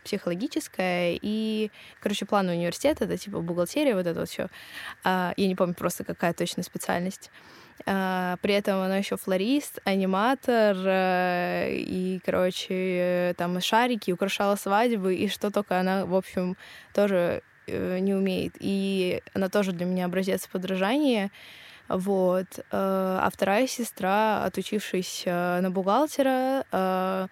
психологическое 0.04 1.20
и, 1.22 1.72
короче, 2.02 2.26
план 2.26 2.50
университета, 2.50 3.06
это 3.06 3.18
типа 3.18 3.40
бухгалтерия, 3.42 3.96
вот 3.96 4.08
это 4.08 4.20
вот 4.20 4.30
все. 4.30 4.48
Uh, 5.04 5.34
я 5.38 5.48
не 5.48 5.56
помню 5.56 5.74
просто, 5.74 6.04
какая 6.04 6.34
точно 6.34 6.64
специальность. 6.64 7.32
При 7.86 8.54
этом 8.54 8.82
она 8.82 8.98
еще 8.98 9.16
флорист, 9.16 9.80
аниматор 9.86 10.76
и, 10.86 12.20
короче, 12.26 13.34
там 13.38 13.62
шарики, 13.62 14.12
украшала 14.12 14.58
свадьбы, 14.58 15.16
и 15.16 15.30
что 15.30 15.50
только 15.50 15.80
она, 15.80 16.06
в 16.06 16.14
общем, 16.14 16.58
тоже 16.94 17.42
Э, 17.72 18.00
не 18.00 18.14
умеет. 18.14 18.56
И 18.60 19.22
она 19.34 19.50
тоже 19.50 19.72
для 19.72 19.86
меня 19.86 20.06
образец 20.06 20.48
подражания. 20.48 21.32
Вот. 21.88 22.60
Э, 22.60 22.64
а 22.72 23.30
вторая 23.32 23.68
сестра, 23.68 24.44
отучившись 24.46 25.24
э, 25.26 25.60
на 25.62 25.72
бухгалтера, 25.72 27.30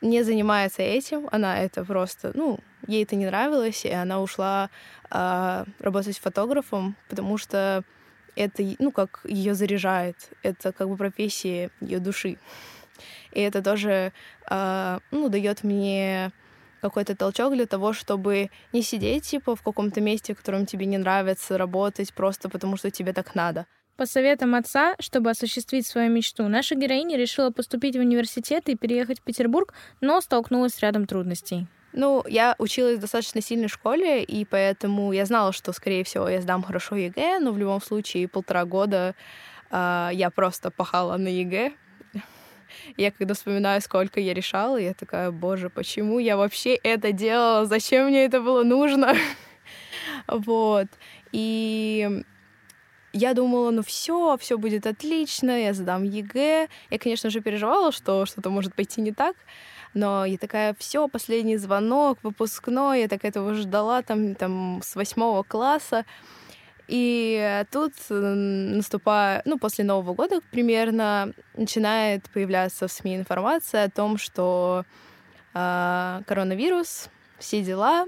не 0.00 0.24
занимается 0.24 0.82
этим. 0.82 1.28
Она 1.30 1.60
это 1.60 1.84
просто, 1.84 2.32
ну, 2.34 2.58
ей 2.88 3.04
это 3.04 3.14
не 3.14 3.26
нравилось, 3.26 3.84
и 3.84 3.90
она 3.90 4.20
ушла 4.20 4.68
работать 5.10 6.18
фотографом, 6.18 6.96
потому 7.08 7.38
что 7.38 7.84
это, 8.34 8.64
ну, 8.80 8.90
как 8.90 9.20
ее 9.22 9.54
заряжает. 9.54 10.16
Это 10.42 10.72
как 10.72 10.88
бы 10.88 10.96
профессия 10.96 11.70
ее 11.80 12.00
души. 12.00 12.38
И 13.30 13.40
это 13.40 13.62
тоже, 13.62 14.12
ну, 14.50 15.28
дает 15.28 15.62
мне 15.62 16.32
какой-то 16.82 17.16
толчок 17.16 17.54
для 17.54 17.66
того, 17.66 17.92
чтобы 17.92 18.50
не 18.72 18.82
сидеть, 18.82 19.24
типа, 19.24 19.56
в 19.56 19.62
каком-то 19.62 20.00
месте, 20.00 20.34
в 20.34 20.38
котором 20.38 20.66
тебе 20.66 20.84
не 20.86 20.98
нравится 20.98 21.56
работать, 21.56 22.12
просто 22.12 22.48
потому 22.48 22.76
что 22.76 22.90
тебе 22.90 23.12
так 23.12 23.34
надо. 23.34 23.66
По 23.96 24.06
советам 24.06 24.54
отца, 24.54 24.96
чтобы 24.98 25.30
осуществить 25.30 25.86
свою 25.86 26.10
мечту, 26.10 26.48
наша 26.48 26.74
героиня 26.74 27.16
решила 27.16 27.50
поступить 27.50 27.96
в 27.96 28.00
университет 28.00 28.68
и 28.68 28.76
переехать 28.76 29.20
в 29.20 29.22
Петербург, 29.22 29.74
но 30.00 30.20
столкнулась 30.20 30.74
с 30.74 30.80
рядом 30.80 31.06
трудностей. 31.06 31.68
Ну, 31.92 32.24
я 32.26 32.56
училась 32.58 32.96
в 32.96 33.00
достаточно 33.00 33.42
сильной 33.42 33.68
школе, 33.68 34.24
и 34.24 34.44
поэтому 34.46 35.12
я 35.12 35.26
знала, 35.26 35.52
что, 35.52 35.72
скорее 35.72 36.04
всего, 36.04 36.28
я 36.28 36.40
сдам 36.40 36.62
хорошо 36.62 36.96
ЕГЭ, 36.96 37.38
но 37.38 37.52
в 37.52 37.58
любом 37.58 37.82
случае 37.82 38.28
полтора 38.28 38.64
года 38.64 39.14
э, 39.70 40.08
я 40.14 40.30
просто 40.30 40.70
пахала 40.70 41.18
на 41.18 41.28
ЕГЭ, 41.28 41.72
я 42.96 43.10
когда 43.10 43.34
вспоминаю, 43.34 43.80
сколько 43.80 44.20
я 44.20 44.34
решала, 44.34 44.76
я 44.76 44.94
такая, 44.94 45.30
боже, 45.30 45.70
почему 45.70 46.18
я 46.18 46.36
вообще 46.36 46.74
это 46.74 47.12
делала? 47.12 47.66
Зачем 47.66 48.08
мне 48.08 48.24
это 48.24 48.40
было 48.40 48.62
нужно? 48.62 49.14
вот. 50.28 50.86
И 51.32 52.22
я 53.12 53.34
думала, 53.34 53.70
ну 53.70 53.82
все, 53.82 54.36
все 54.38 54.56
будет 54.56 54.86
отлично, 54.86 55.62
я 55.62 55.74
сдам 55.74 56.04
ЕГЭ. 56.04 56.68
Я, 56.90 56.98
конечно 56.98 57.30
же, 57.30 57.40
переживала, 57.40 57.92
что 57.92 58.26
что-то 58.26 58.50
может 58.50 58.74
пойти 58.74 59.00
не 59.00 59.12
так. 59.12 59.36
Но 59.94 60.24
я 60.24 60.38
такая, 60.38 60.74
все, 60.78 61.06
последний 61.08 61.58
звонок, 61.58 62.18
выпускной, 62.22 63.02
я 63.02 63.08
так 63.08 63.24
этого 63.24 63.54
ждала 63.54 64.02
там, 64.02 64.34
там 64.34 64.80
с 64.82 64.96
восьмого 64.96 65.42
класса. 65.42 66.06
И 66.92 67.64
тут 67.70 67.94
наступает, 68.10 69.40
ну, 69.46 69.58
после 69.58 69.82
Нового 69.82 70.12
года 70.12 70.40
примерно, 70.50 71.32
начинает 71.56 72.28
появляться 72.28 72.86
в 72.86 72.92
СМИ 72.92 73.16
информация 73.16 73.84
о 73.84 73.90
том, 73.90 74.18
что 74.18 74.84
э, 75.54 76.20
коронавирус, 76.26 77.08
все 77.38 77.62
дела, 77.62 78.04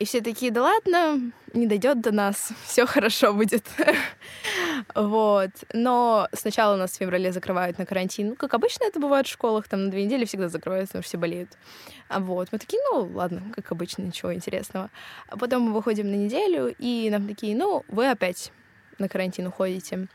и 0.00 0.06
все 0.06 0.22
такие, 0.22 0.50
да 0.50 0.62
ладно, 0.62 1.30
не 1.52 1.66
дойдет 1.66 2.00
до 2.00 2.10
нас, 2.10 2.52
все 2.64 2.86
хорошо 2.86 3.34
будет. 3.34 3.66
вот. 4.94 5.50
Но 5.74 6.26
сначала 6.32 6.76
нас 6.76 6.92
в 6.92 6.96
феврале 6.96 7.32
закрывают 7.32 7.78
на 7.78 7.84
карантин. 7.84 8.30
Ну, 8.30 8.34
как 8.34 8.54
обычно 8.54 8.84
это 8.84 8.98
бывает 8.98 9.26
в 9.26 9.30
школах, 9.30 9.68
там 9.68 9.84
на 9.84 9.90
две 9.90 10.06
недели 10.06 10.24
всегда 10.24 10.48
закрывают, 10.48 10.88
потому 10.88 11.02
что 11.02 11.10
все 11.10 11.18
болеют. 11.18 11.50
А 12.08 12.18
вот. 12.18 12.48
Мы 12.50 12.58
такие, 12.58 12.80
ну, 12.90 13.10
ладно, 13.14 13.42
как 13.54 13.70
обычно, 13.72 14.02
ничего 14.02 14.32
интересного. 14.32 14.90
А 15.28 15.36
потом 15.36 15.64
мы 15.64 15.74
выходим 15.74 16.10
на 16.10 16.16
неделю, 16.16 16.74
и 16.78 17.10
нам 17.10 17.28
такие, 17.28 17.54
ну, 17.54 17.84
вы 17.88 18.08
опять 18.08 18.52
на 18.98 19.06
карантин 19.06 19.48
уходите. 19.48 20.08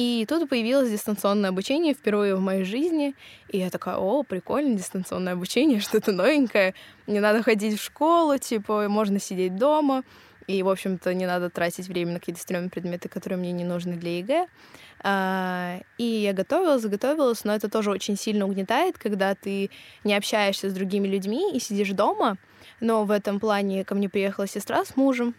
И 0.00 0.24
тут 0.26 0.48
появилось 0.48 0.90
дистанционное 0.90 1.50
обучение 1.50 1.92
впервые 1.92 2.34
в 2.34 2.40
моей 2.40 2.64
жизни. 2.64 3.14
И 3.50 3.58
я 3.58 3.68
такая, 3.68 3.96
о, 3.96 4.22
прикольно, 4.22 4.74
дистанционное 4.74 5.34
обучение, 5.34 5.78
что-то 5.88 6.12
новенькое. 6.12 6.72
Не 7.06 7.20
надо 7.20 7.42
ходить 7.42 7.78
в 7.78 7.84
школу, 7.84 8.38
типа, 8.38 8.88
можно 8.88 9.20
сидеть 9.20 9.56
дома. 9.56 10.02
И, 10.46 10.62
в 10.62 10.70
общем-то, 10.70 11.12
не 11.12 11.26
надо 11.26 11.50
тратить 11.50 11.86
время 11.88 12.14
на 12.14 12.18
какие-то 12.18 12.40
стрёмные 12.40 12.70
предметы, 12.70 13.10
которые 13.10 13.38
мне 13.38 13.52
не 13.52 13.64
нужны 13.64 13.96
для 13.96 14.16
ЕГЭ. 14.20 14.46
А, 15.00 15.80
и 15.98 16.04
я 16.04 16.32
готовилась, 16.32 16.86
готовилась, 16.86 17.44
но 17.44 17.54
это 17.54 17.68
тоже 17.68 17.90
очень 17.90 18.16
сильно 18.16 18.46
угнетает, 18.46 18.96
когда 18.96 19.34
ты 19.34 19.68
не 20.02 20.14
общаешься 20.14 20.70
с 20.70 20.72
другими 20.72 21.08
людьми 21.08 21.54
и 21.54 21.60
сидишь 21.60 21.90
дома. 21.90 22.38
Но 22.80 23.04
в 23.04 23.10
этом 23.10 23.38
плане 23.38 23.84
ко 23.84 23.94
мне 23.94 24.08
приехала 24.08 24.46
сестра 24.46 24.82
с 24.82 24.96
мужем, 24.96 25.34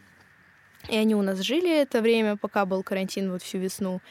и 0.87 0.95
они 0.95 1.15
у 1.15 1.23
нас 1.23 1.39
жили 1.39 1.81
это 1.81 2.01
время, 2.01 2.37
пока 2.37 2.67
был 2.67 2.83
карантин 2.83 3.31
вот 3.31 3.41
всю 3.41 3.57
весну. 3.57 4.01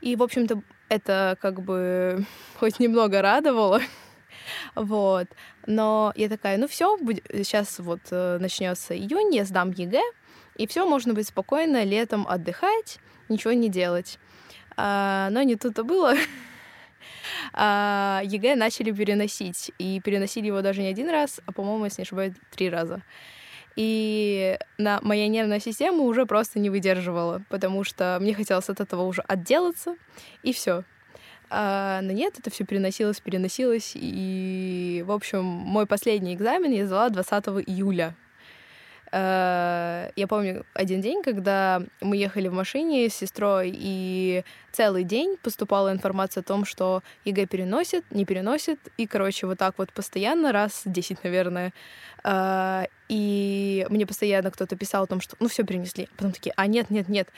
И, 0.00 0.16
в 0.16 0.22
общем-то, 0.22 0.62
это 0.88 1.36
как 1.40 1.62
бы 1.62 2.24
хоть 2.58 2.80
немного 2.80 3.22
радовало. 3.22 3.80
вот. 4.74 5.26
Но 5.66 6.12
я 6.16 6.28
такая, 6.28 6.58
ну 6.58 6.68
все, 6.68 6.96
сейчас 7.32 7.78
вот 7.78 8.00
э, 8.10 8.38
начнется 8.38 8.96
июнь, 8.96 9.34
я 9.34 9.44
сдам 9.44 9.70
ЕГЭ, 9.70 10.02
и 10.56 10.66
все, 10.66 10.86
можно 10.86 11.14
быть 11.14 11.28
спокойно 11.28 11.84
летом 11.84 12.26
отдыхать, 12.28 12.98
ничего 13.28 13.52
не 13.52 13.68
делать. 13.68 14.18
А, 14.76 15.28
но 15.30 15.42
не 15.42 15.56
тут-то 15.56 15.84
было. 15.84 16.14
а, 17.52 18.20
ЕГЭ 18.24 18.56
начали 18.56 18.90
переносить. 18.92 19.72
И 19.78 20.00
переносили 20.00 20.46
его 20.46 20.62
даже 20.62 20.82
не 20.82 20.88
один 20.88 21.08
раз, 21.08 21.40
а, 21.46 21.52
по-моему, 21.52 21.84
если 21.84 22.02
не 22.02 22.04
ошибаюсь, 22.04 22.34
три 22.50 22.68
раза. 22.68 23.02
И 23.76 25.00
моя 25.02 25.28
нервная 25.28 25.60
система 25.60 26.02
уже 26.02 26.26
просто 26.26 26.58
не 26.58 26.70
выдерживала, 26.70 27.42
потому 27.48 27.84
что 27.84 28.18
мне 28.20 28.34
хотелось 28.34 28.68
от 28.68 28.80
этого 28.80 29.02
уже 29.02 29.22
отделаться, 29.22 29.96
и 30.42 30.52
все. 30.52 30.84
А, 31.50 32.00
но 32.02 32.12
нет, 32.12 32.38
это 32.38 32.50
все 32.50 32.64
переносилось, 32.64 33.20
переносилось. 33.20 33.92
И, 33.94 35.04
в 35.06 35.12
общем, 35.12 35.44
мой 35.44 35.86
последний 35.86 36.34
экзамен 36.34 36.70
я 36.72 36.86
сдала 36.86 37.10
20 37.10 37.46
июля. 37.66 38.14
А, 39.12 40.10
я 40.14 40.26
помню 40.26 40.64
один 40.72 41.00
день, 41.00 41.22
когда 41.22 41.82
мы 42.00 42.16
ехали 42.16 42.48
в 42.48 42.52
машине 42.52 43.08
с 43.08 43.14
сестрой, 43.14 43.72
и 43.74 44.44
целый 44.72 45.04
день 45.04 45.36
поступала 45.42 45.92
информация 45.92 46.42
о 46.42 46.44
том, 46.44 46.64
что 46.64 47.02
ЕГЭ 47.24 47.46
переносят, 47.46 48.04
не 48.10 48.24
переносят, 48.24 48.78
и, 48.96 49.06
короче, 49.06 49.46
вот 49.46 49.58
так 49.58 49.74
вот 49.78 49.92
постоянно, 49.92 50.52
раз 50.52 50.82
10, 50.84 51.24
наверное. 51.24 51.72
А, 52.22 52.86
и 53.08 53.86
мне 53.90 54.06
постоянно 54.06 54.50
кто-то 54.50 54.76
писал 54.76 55.04
о 55.04 55.06
том, 55.06 55.20
что 55.20 55.36
ну 55.40 55.48
все 55.48 55.64
перенесли. 55.64 56.08
Потом 56.16 56.32
такие, 56.32 56.52
а 56.56 56.66
нет, 56.66 56.90
нет, 56.90 57.08
нет. 57.08 57.28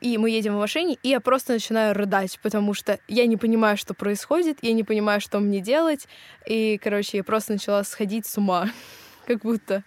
И 0.00 0.18
мы 0.18 0.30
едем 0.30 0.54
в 0.54 0.58
машине, 0.58 0.98
и 1.02 1.08
я 1.08 1.20
просто 1.20 1.54
начинаю 1.54 1.94
рыдать, 1.94 2.38
потому 2.42 2.74
что 2.74 2.98
я 3.08 3.26
не 3.26 3.36
понимаю, 3.36 3.76
что 3.76 3.94
происходит, 3.94 4.58
я 4.60 4.72
не 4.72 4.84
понимаю, 4.84 5.20
что 5.20 5.40
мне 5.40 5.60
делать. 5.60 6.08
И, 6.46 6.78
короче, 6.82 7.18
я 7.18 7.24
просто 7.24 7.52
начала 7.52 7.84
сходить 7.84 8.26
с 8.26 8.36
ума, 8.36 8.68
как 9.26 9.40
будто. 9.40 9.82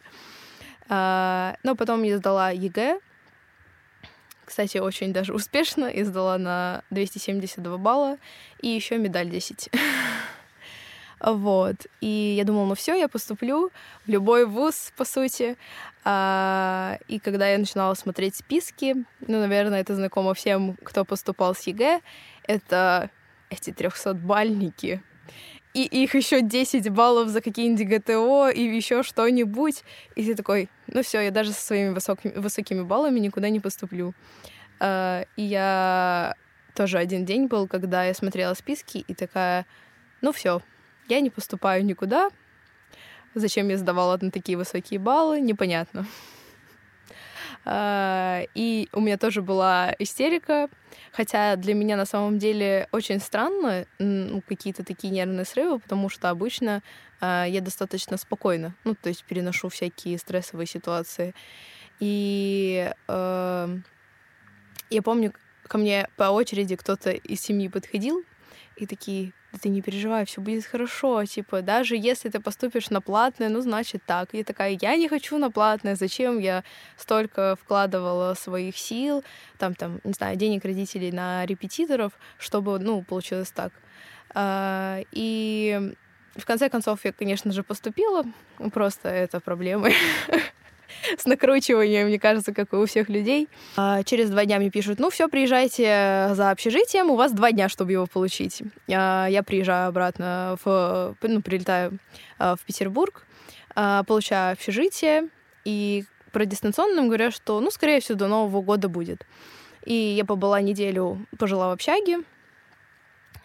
А, 0.90 1.56
но 1.64 1.76
потом 1.76 2.04
я 2.04 2.18
сдала 2.18 2.52
ЕГЭ, 2.52 3.00
кстати, 4.48 4.78
очень 4.78 5.12
даже 5.12 5.34
успешно 5.36 5.86
и 5.86 6.04
сдала 6.04 6.38
на 6.38 6.84
272 6.90 7.78
балла, 7.78 8.18
и 8.62 8.70
еще 8.70 8.98
медаль 8.98 9.30
10. 9.30 9.70
Вот. 11.20 11.88
И 12.00 12.36
я 12.38 12.44
думала, 12.44 12.68
ну 12.68 12.76
все, 12.76 12.94
я 12.94 13.08
поступлю 13.08 13.72
в 14.06 14.10
любой 14.10 14.46
вуз, 14.46 14.94
по 14.96 15.04
сути. 15.04 15.58
А, 16.04 17.00
и 17.08 17.18
когда 17.18 17.50
я 17.50 17.58
начинала 17.58 17.96
смотреть 17.96 18.36
списки, 18.36 18.94
ну, 19.22 19.40
наверное, 19.40 19.82
это 19.82 19.96
знакомо 19.96 20.36
всем, 20.36 20.78
кто 20.84 21.06
поступал 21.06 21.56
с 21.56 21.64
ЕГЭ, 21.66 22.02
это 22.44 23.10
эти 23.50 23.72
300-балльники. 23.72 25.02
И 25.78 25.84
их 25.84 26.16
еще 26.16 26.42
10 26.42 26.90
баллов 26.90 27.30
за 27.30 27.40
какие-нибудь 27.40 27.88
ГТО 27.88 28.50
и 28.50 28.64
еще 28.64 29.04
что-нибудь. 29.04 29.84
И 30.16 30.26
ты 30.26 30.34
такой, 30.34 30.70
ну 30.88 31.04
все, 31.04 31.22
я 31.22 31.30
даже 31.30 31.52
со 31.52 31.62
своими 31.62 31.94
высокими, 31.94 32.32
высокими 32.32 32.82
баллами 32.82 33.20
никуда 33.20 33.50
не 33.50 33.60
поступлю. 33.60 34.16
А, 34.80 35.26
и 35.36 35.44
я 35.44 36.34
тоже 36.74 36.98
один 36.98 37.26
день 37.26 37.46
был, 37.46 37.68
когда 37.68 38.06
я 38.06 38.16
смотрела 38.16 38.56
списки 38.56 39.06
и 39.08 39.14
такая, 39.14 39.68
ну 40.22 40.32
все, 40.32 40.64
я 41.10 41.20
не 41.20 41.30
поступаю 41.30 41.86
никуда. 41.86 42.30
Зачем 43.36 43.68
я 43.68 43.78
сдавала 43.78 44.18
на 44.20 44.32
такие 44.32 44.58
высокие 44.58 45.00
баллы, 45.00 45.40
непонятно. 45.40 46.08
А, 47.70 48.44
и 48.56 48.88
у 48.94 49.02
меня 49.02 49.18
тоже 49.18 49.42
была 49.42 49.94
истерика, 50.00 50.70
хотя 51.12 51.58
для 51.58 51.74
меня 51.74 51.98
на 51.98 52.06
самом 52.06 52.40
деле 52.40 52.88
очень 52.94 53.20
странно 53.20 53.86
ну, 54.00 54.42
какие-то 54.48 54.86
такие 54.86 55.12
нервные 55.12 55.44
срывы, 55.44 55.78
потому 55.80 56.08
что 56.08 56.30
обычно 56.30 56.82
а, 57.20 57.44
я 57.44 57.60
достаточно 57.60 58.16
спокойно, 58.16 58.74
ну, 58.86 58.96
то 58.96 59.10
есть 59.10 59.26
переношу 59.26 59.68
всякие 59.68 60.18
стрессовые 60.18 60.66
ситуации. 60.66 61.36
И 62.00 62.90
э, 63.08 63.78
я 64.90 65.02
помню, 65.02 65.34
ко 65.64 65.78
мне 65.78 66.08
по 66.16 66.26
очереди 66.26 66.78
кто-то 66.78 67.10
из 67.12 67.42
семьи 67.42 67.68
подходил 67.68 68.24
и 68.78 68.86
такие, 68.86 69.34
да 69.52 69.60
ты 69.60 69.70
не 69.70 69.82
переживай, 69.82 70.26
все 70.26 70.42
будет 70.42 70.66
хорошо, 70.66 71.26
типа, 71.26 71.62
даже 71.62 71.96
если 71.96 72.30
ты 72.30 72.40
поступишь 72.40 72.90
на 72.90 73.02
платное, 73.02 73.50
ну, 73.50 73.62
значит 73.62 74.04
так. 74.06 74.34
И 74.34 74.44
такая, 74.44 74.78
я 74.80 74.96
не 74.96 75.10
хочу 75.10 75.38
на 75.38 75.50
платное, 75.52 75.96
зачем 75.96 76.40
я 76.40 76.64
столько 76.96 77.58
вкладывала 77.62 78.34
своих 78.36 78.78
сил, 78.78 79.24
там, 79.58 79.74
там, 79.74 80.00
не 80.04 80.14
знаю, 80.14 80.38
денег 80.38 80.64
родителей 80.66 81.12
на 81.12 81.46
репетиторов, 81.46 82.14
чтобы, 82.38 82.80
ну, 82.80 83.04
получилось 83.04 83.52
так. 83.52 83.74
А, 84.34 85.00
и 85.12 85.94
в 86.36 86.46
конце 86.46 86.70
концов 86.70 87.04
я, 87.04 87.12
конечно 87.12 87.52
же, 87.52 87.64
поступила, 87.64 88.24
просто 88.74 89.10
это 89.10 89.40
проблемы. 89.40 89.94
с 91.18 91.26
накручиванием, 91.26 92.08
мне 92.08 92.20
кажется, 92.20 92.54
как 92.54 92.74
и 92.74 92.76
у 92.76 92.86
всех 92.86 93.10
людей. 93.10 93.50
А 93.76 94.04
через 94.04 94.30
два 94.30 94.46
дня 94.46 94.58
мне 94.60 94.70
пишут, 94.70 95.00
ну 95.00 95.10
все, 95.10 95.28
приезжайте 95.28 96.30
за 96.34 96.52
общежитием, 96.52 97.10
у 97.10 97.16
вас 97.16 97.32
два 97.32 97.52
дня, 97.52 97.70
чтобы 97.70 97.92
его 97.92 98.06
получить. 98.06 98.62
А 98.90 99.28
я 99.28 99.44
приезжаю 99.44 99.90
обратно, 99.90 100.58
в, 100.64 101.16
ну, 101.22 101.42
прилетаю 101.42 102.00
а, 102.40 102.56
в 102.56 102.62
Петербург, 102.62 103.26
а, 103.76 104.04
получаю 104.04 104.54
общежитие, 104.54 105.30
и 105.66 106.06
про 106.32 106.46
дистанционным 106.46 107.08
говорят, 107.08 107.34
что, 107.34 107.60
ну, 107.60 107.72
скорее 107.72 108.00
всего, 108.00 108.18
до 108.18 108.28
Нового 108.28 108.62
года 108.62 108.90
будет. 108.90 109.26
И 109.86 109.94
я 109.94 110.26
побыла 110.26 110.62
неделю, 110.62 111.26
пожила 111.38 111.70
в 111.70 111.72
общаге, 111.72 112.20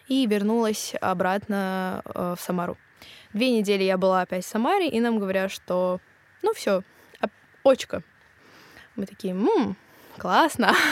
и 0.09 0.27
вернулась 0.27 0.95
обратно 1.01 2.03
э, 2.05 2.35
в 2.37 2.43
Самару. 2.43 2.77
Две 3.33 3.51
недели 3.51 3.85
я 3.85 3.97
была 3.97 4.23
опять 4.23 4.45
в 4.45 4.49
Самаре, 4.49 4.89
и 4.89 5.01
нам 5.01 5.19
говорят, 5.19 5.51
что 5.51 6.01
ну 6.43 6.53
все, 6.53 6.83
очко. 7.65 8.03
Мы 8.97 9.07
такие, 9.07 9.35
ммм, 9.35 9.77
классно. 10.19 10.75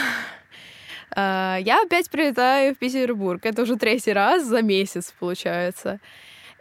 А, 1.13 1.57
я 1.59 1.81
опять 1.81 2.09
прилетаю 2.09 2.73
в 2.73 2.77
Петербург. 2.77 3.45
Это 3.45 3.63
уже 3.63 3.75
третий 3.75 4.13
раз 4.13 4.45
за 4.45 4.61
месяц, 4.61 5.13
получается. 5.19 5.99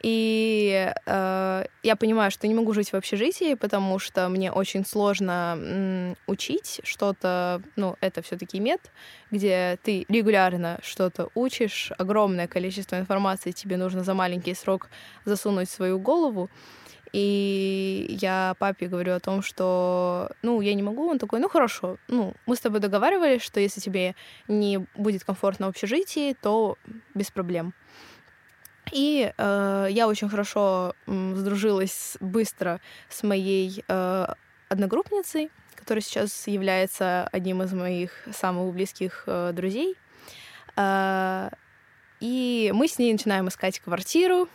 И 0.03 0.93
э, 1.07 1.65
я 1.83 1.97
понимаю, 1.97 2.31
что 2.31 2.49
не 2.49 2.55
могу 2.55 2.73
жить 2.73 2.91
в 2.91 2.95
общежитии, 2.97 3.55
потому 3.55 3.99
что 3.99 4.29
мне 4.31 4.51
очень 4.51 4.87
сложно 4.87 5.57
м, 5.59 6.17
учить 6.27 6.81
что-то. 6.85 7.63
Ну, 7.77 7.97
это 8.01 8.23
все-таки 8.23 8.61
мед, 8.61 8.91
где 9.31 9.79
ты 9.83 10.07
регулярно 10.09 10.79
что-то 10.83 11.29
учишь, 11.35 11.93
огромное 11.99 12.49
количество 12.49 12.99
информации 12.99 13.51
тебе 13.51 13.77
нужно 13.77 14.03
за 14.03 14.15
маленький 14.15 14.55
срок 14.55 14.89
засунуть 15.27 15.69
в 15.69 15.73
свою 15.73 15.99
голову. 15.99 16.49
И 17.13 18.07
я 18.21 18.55
папе 18.59 18.87
говорю 18.87 19.15
о 19.15 19.21
том, 19.21 19.43
что, 19.43 20.31
ну, 20.43 20.61
я 20.61 20.75
не 20.75 20.83
могу. 20.83 21.09
Он 21.09 21.19
такой, 21.19 21.41
ну, 21.41 21.49
хорошо. 21.49 21.97
Ну, 22.09 22.35
мы 22.47 22.55
с 22.55 22.61
тобой 22.61 22.81
договаривались, 22.81 23.43
что 23.43 23.59
если 23.59 23.81
тебе 23.81 24.15
не 24.47 24.87
будет 24.95 25.25
комфортно 25.25 25.67
в 25.67 25.71
общежитии, 25.71 26.37
то 26.41 26.77
без 27.15 27.31
проблем. 27.31 27.75
И 28.93 29.33
э, 29.37 29.87
я 29.91 30.09
очень 30.09 30.29
хорошо 30.29 30.95
э, 31.07 31.33
сдружилась 31.37 32.17
быстро 32.21 32.81
с 33.09 33.23
моей 33.23 33.85
э, 33.87 34.27
одногруппницей, 34.69 35.51
которая 35.77 36.03
сейчас 36.03 36.47
является 36.47 37.29
одним 37.33 37.63
из 37.63 37.73
моих 37.73 38.13
самых 38.33 38.73
близких 38.73 39.25
э, 39.27 39.53
друзей. 39.53 39.97
Э, 40.77 41.51
и 42.21 42.71
мы 42.75 42.89
с 42.89 42.99
ней 42.99 43.13
начинаем 43.13 43.49
искать 43.49 43.79
квартиру, 43.81 44.49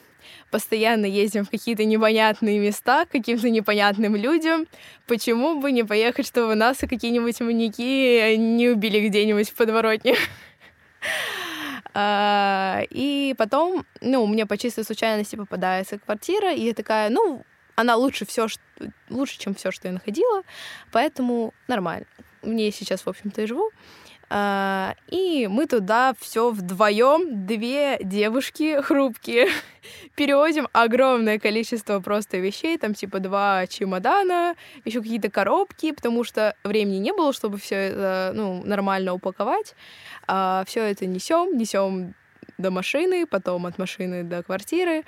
постоянно 0.51 1.05
ездим 1.05 1.45
в 1.45 1.49
какие-то 1.49 1.85
непонятные 1.85 2.59
места 2.59 3.05
к 3.05 3.11
каким-то 3.11 3.49
непонятным 3.49 4.15
людям. 4.15 4.67
Почему 5.07 5.59
бы 5.59 5.71
не 5.71 5.83
поехать, 5.83 6.27
чтобы 6.27 6.55
нас 6.55 6.83
и 6.83 6.87
какие-нибудь 6.87 7.39
маньяки 7.41 8.35
не 8.35 8.69
убили 8.69 9.07
где-нибудь 9.07 9.49
в 9.49 9.55
подворотне? 9.55 10.15
А, 11.97 12.81
и 12.89 13.33
потом, 13.37 13.85
ну, 14.01 14.25
мне 14.25 14.45
по 14.45 14.57
чистой 14.57 14.83
случайности 14.83 15.37
попадается 15.37 15.97
квартира, 15.97 16.53
и 16.53 16.65
я 16.65 16.73
такая, 16.73 17.09
ну, 17.09 17.45
она 17.75 17.95
лучше 17.95 18.25
все, 18.25 18.47
лучше, 19.09 19.39
чем 19.39 19.55
все, 19.55 19.71
что 19.71 19.87
я 19.87 19.93
находила, 19.93 20.43
поэтому 20.91 21.53
нормально. 21.69 22.05
Мне 22.41 22.71
сейчас, 22.71 23.05
в 23.05 23.07
общем-то, 23.07 23.41
и 23.41 23.45
живу. 23.45 23.71
А, 24.29 24.95
и 25.09 25.47
мы 25.47 25.67
туда 25.67 26.13
все 26.19 26.49
вдвоем, 26.49 27.45
две 27.45 27.99
девушки 28.01 28.81
хрупкие, 28.81 29.47
перевозим 30.15 30.67
огромное 30.73 31.37
количество 31.37 31.99
просто 31.99 32.37
вещей, 32.37 32.77
там 32.77 32.95
типа 32.95 33.19
два 33.19 33.67
чемодана, 33.67 34.55
еще 34.83 35.01
какие-то 35.01 35.29
коробки, 35.29 35.91
потому 35.91 36.23
что 36.23 36.55
времени 36.63 36.97
не 36.97 37.13
было, 37.13 37.33
чтобы 37.33 37.59
все 37.59 37.75
это 37.75 38.31
ну, 38.33 38.63
нормально 38.65 39.13
упаковать. 39.13 39.75
А, 40.27 40.63
все 40.67 40.81
это 40.83 41.05
несем, 41.05 41.57
несем 41.57 42.15
до 42.57 42.71
машины, 42.71 43.27
потом 43.27 43.65
от 43.65 43.77
машины 43.77 44.23
до 44.23 44.41
квартиры. 44.43 45.03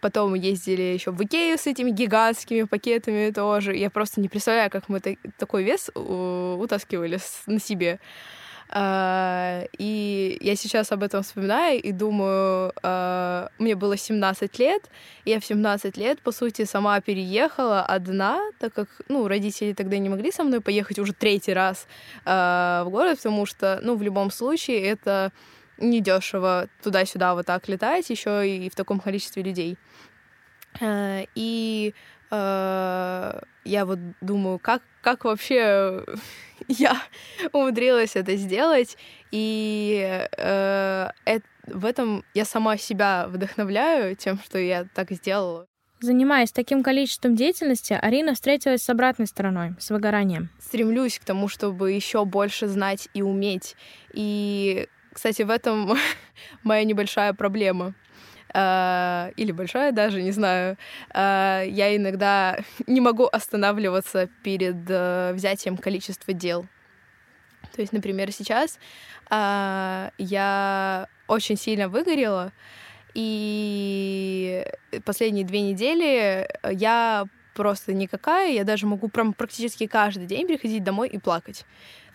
Потом 0.00 0.34
ездили 0.34 0.82
еще 0.82 1.10
в 1.10 1.20
Икею 1.22 1.58
с 1.58 1.66
этими 1.66 1.90
гигантскими 1.90 2.62
пакетами 2.64 3.30
тоже. 3.32 3.74
Я 3.74 3.90
просто 3.90 4.20
не 4.20 4.28
представляю, 4.28 4.70
как 4.70 4.88
мы 4.88 5.00
такой 5.00 5.64
вес 5.64 5.90
утаскивали 5.94 7.18
на 7.46 7.58
себе. 7.58 7.98
А, 8.70 9.64
и 9.78 10.36
я 10.40 10.54
сейчас 10.56 10.92
об 10.92 11.02
этом 11.02 11.22
вспоминаю 11.22 11.80
и 11.80 11.92
думаю, 11.92 12.72
а, 12.82 13.48
мне 13.58 13.74
было 13.74 13.96
17 13.96 14.58
лет, 14.58 14.90
я 15.24 15.40
в 15.40 15.44
17 15.44 15.96
лет, 15.96 16.20
по 16.20 16.32
сути, 16.32 16.64
сама 16.64 17.00
переехала 17.00 17.82
одна, 17.82 18.40
так 18.58 18.74
как, 18.74 18.88
ну, 19.08 19.26
родители 19.26 19.72
тогда 19.72 19.96
не 19.98 20.10
могли 20.10 20.30
со 20.30 20.44
мной 20.44 20.60
поехать 20.60 20.98
уже 20.98 21.14
третий 21.14 21.54
раз 21.54 21.86
а, 22.26 22.84
в 22.84 22.90
город, 22.90 23.16
потому 23.16 23.46
что, 23.46 23.80
ну, 23.82 23.96
в 23.96 24.02
любом 24.02 24.30
случае, 24.30 24.84
это 24.84 25.32
недешево 25.78 26.68
туда-сюда 26.82 27.34
вот 27.34 27.46
так 27.46 27.68
летать, 27.68 28.10
еще 28.10 28.46
и 28.48 28.68
в 28.68 28.74
таком 28.74 29.00
количестве 29.00 29.42
людей. 29.42 29.78
И 31.34 31.94
я 32.30 33.84
вот 33.86 33.98
думаю, 34.20 34.58
как, 34.58 34.82
как 35.08 35.24
вообще 35.24 36.04
я 36.68 37.00
умудрилась 37.52 38.14
это 38.14 38.36
сделать, 38.36 38.98
и 39.30 40.20
э, 40.36 41.08
это, 41.24 41.46
в 41.66 41.86
этом 41.86 42.24
я 42.34 42.44
сама 42.44 42.76
себя 42.76 43.26
вдохновляю 43.28 44.16
тем, 44.16 44.38
что 44.38 44.58
я 44.58 44.84
так 44.94 45.10
сделала. 45.12 45.66
Занимаясь 46.00 46.52
таким 46.52 46.82
количеством 46.82 47.36
деятельности, 47.36 47.94
Арина 47.94 48.34
встретилась 48.34 48.82
с 48.82 48.90
обратной 48.90 49.26
стороной, 49.26 49.74
с 49.80 49.88
выгоранием. 49.88 50.50
Стремлюсь 50.60 51.18
к 51.18 51.24
тому, 51.24 51.48
чтобы 51.48 51.92
еще 51.92 52.26
больше 52.26 52.68
знать 52.68 53.08
и 53.14 53.22
уметь. 53.22 53.76
И, 54.12 54.88
кстати, 55.14 55.40
в 55.40 55.48
этом 55.50 55.96
моя 56.64 56.84
небольшая 56.84 57.32
проблема. 57.32 57.94
Uh, 58.54 59.32
или 59.36 59.52
большая 59.52 59.92
даже, 59.92 60.22
не 60.22 60.32
знаю, 60.32 60.78
uh, 61.12 61.68
я 61.68 61.94
иногда 61.94 62.58
не 62.86 63.00
могу 63.00 63.26
останавливаться 63.26 64.28
перед 64.42 64.76
uh, 64.88 65.34
взятием 65.34 65.76
количества 65.76 66.32
дел. 66.32 66.66
То 67.74 67.82
есть, 67.82 67.92
например, 67.92 68.32
сейчас 68.32 68.78
я 69.30 71.08
очень 71.26 71.58
сильно 71.58 71.88
выгорела, 71.90 72.52
и 73.12 74.64
последние 75.04 75.44
две 75.44 75.60
недели 75.60 76.48
я 76.64 77.26
просто 77.58 77.92
никакая, 77.92 78.52
я 78.52 78.62
даже 78.62 78.86
могу 78.86 79.08
прям 79.08 79.32
практически 79.32 79.88
каждый 79.88 80.26
день 80.26 80.46
приходить 80.46 80.84
домой 80.84 81.08
и 81.08 81.18
плакать 81.18 81.66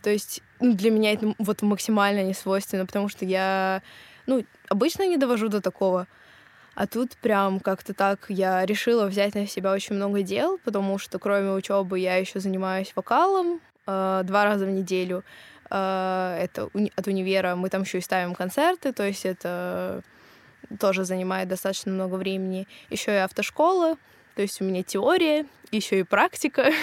То 0.02 0.10
есть 0.10 0.42
ну, 0.62 0.74
для 0.74 0.90
меня 0.90 1.12
это 1.12 1.36
вот 1.38 1.62
максимально 1.62 2.24
не 2.24 2.34
свойственно, 2.34 2.86
потому 2.86 3.10
что 3.10 3.26
я, 3.26 3.82
ну, 4.26 4.46
обычно 4.70 5.06
не 5.06 5.18
довожу 5.18 5.50
до 5.50 5.60
такого. 5.60 6.08
А 6.76 6.88
тут 6.88 7.16
прям 7.18 7.60
как-то 7.60 7.94
так 7.94 8.26
я 8.30 8.66
решила 8.66 9.06
взять 9.06 9.36
на 9.36 9.48
себя 9.48 9.72
очень 9.72 9.96
много 9.96 10.24
дел, 10.24 10.60
потому 10.64 10.98
что 10.98 11.20
кроме 11.20 11.52
учебы 11.52 12.00
я 12.00 12.16
еще 12.16 12.40
занимаюсь 12.40 12.94
вокалом 12.96 13.62
э, 13.86 14.22
два 14.24 14.44
раза 14.44 14.66
в 14.66 14.70
неделю. 14.70 15.24
Э, 15.70 16.38
это 16.40 16.70
уни- 16.74 16.92
от 16.96 17.08
универа 17.08 17.56
мы 17.56 17.70
там 17.70 17.84
еще 17.84 18.00
и 18.00 18.02
ставим 18.02 18.34
концерты, 18.34 18.92
то 18.92 19.04
есть 19.04 19.26
это 19.26 20.02
тоже 20.80 21.06
занимает 21.06 21.48
достаточно 21.48 21.92
много 21.92 22.16
времени. 22.16 22.68
Еще 22.90 23.12
и 23.12 23.18
автошкола, 23.18 23.98
то 24.36 24.42
есть 24.42 24.60
у 24.62 24.66
меня 24.66 24.82
теория, 24.84 25.46
еще 25.72 26.00
и 26.00 26.04
практика. 26.04 26.72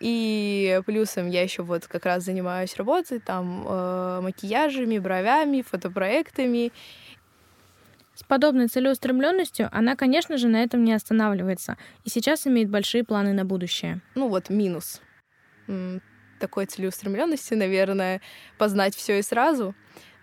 И 0.00 0.80
плюсом 0.84 1.28
я 1.28 1.42
еще 1.42 1.62
вот 1.62 1.86
как 1.86 2.04
раз 2.04 2.24
занимаюсь 2.24 2.76
работой, 2.76 3.18
там 3.18 3.64
э, 3.66 4.20
макияжами, 4.22 4.98
бровями, 4.98 5.62
фотопроектами. 5.62 6.72
С 8.22 8.26
подобной 8.28 8.68
целеустремленностью 8.68 9.68
она, 9.72 9.96
конечно 9.96 10.36
же, 10.36 10.48
на 10.48 10.62
этом 10.62 10.84
не 10.84 10.92
останавливается 10.92 11.76
и 12.04 12.08
сейчас 12.08 12.46
имеет 12.46 12.70
большие 12.70 13.04
планы 13.04 13.32
на 13.32 13.44
будущее. 13.44 14.00
Ну 14.14 14.28
вот 14.28 14.48
минус 14.50 15.00
такой 16.42 16.66
целеустремленности, 16.66 17.54
наверное, 17.54 18.20
познать 18.58 18.96
все 18.96 19.20
и 19.20 19.22
сразу. 19.22 19.74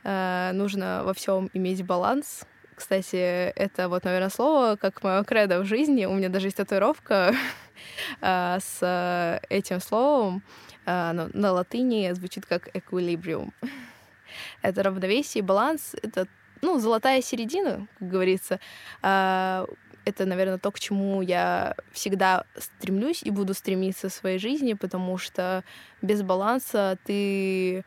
Э, 0.04 0.52
нужно 0.54 1.02
во 1.06 1.14
всем 1.14 1.50
иметь 1.54 1.86
баланс. 1.86 2.44
Кстати, 2.76 3.16
это 3.56 3.88
вот, 3.88 4.04
наверное, 4.04 4.30
слово, 4.30 4.76
как 4.76 5.02
мое 5.02 5.24
кредо 5.24 5.60
в 5.60 5.66
жизни. 5.66 6.06
У 6.06 6.14
меня 6.14 6.30
даже 6.30 6.48
есть 6.48 6.58
татуировка 6.58 7.34
э, 8.22 8.58
с 8.62 9.42
этим 9.50 9.80
словом. 9.80 10.44
Э, 10.86 11.12
ну, 11.14 11.30
на 11.34 11.54
латыни 11.54 12.12
звучит 12.12 12.46
как 12.46 12.68
equilibrium. 12.76 13.52
Это 14.62 14.84
равновесие, 14.84 15.42
баланс, 15.42 15.96
это 16.04 16.28
ну, 16.62 16.80
золотая 16.80 17.22
середина, 17.22 17.88
как 18.00 18.10
говорится, 18.10 18.60
а, 19.02 19.66
это, 20.06 20.26
наверное, 20.26 20.58
то, 20.58 20.72
к 20.72 20.80
чему 20.80 21.22
я 21.22 21.76
всегда 21.92 22.46
стремлюсь 22.58 23.22
и 23.24 23.32
буду 23.32 23.54
стремиться 23.54 24.10
в 24.10 24.14
своей 24.14 24.40
жизни, 24.40 24.74
потому 24.74 25.18
что 25.18 25.64
без 26.02 26.22
баланса 26.22 26.98
ты 27.06 27.84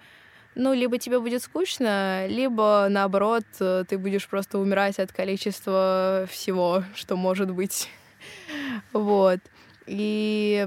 ну, 0.54 0.74
либо 0.74 0.98
тебе 0.98 1.18
будет 1.18 1.42
скучно, 1.42 2.26
либо, 2.26 2.86
наоборот, 2.90 3.44
ты 3.58 3.98
будешь 3.98 4.28
просто 4.28 4.58
умирать 4.58 4.98
от 4.98 5.10
количества 5.10 6.26
всего, 6.30 6.84
что 6.94 7.16
может 7.16 7.50
быть. 7.50 7.88
Вот. 8.92 9.40
И, 9.86 10.66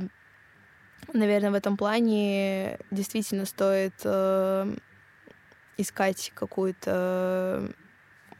наверное, 1.13 1.52
в 1.52 1.54
этом 1.54 1.78
плане 1.78 2.80
действительно 2.91 3.46
стоит 3.46 3.94
э, 4.04 4.76
искать 5.78 6.32
какую-то 6.36 7.72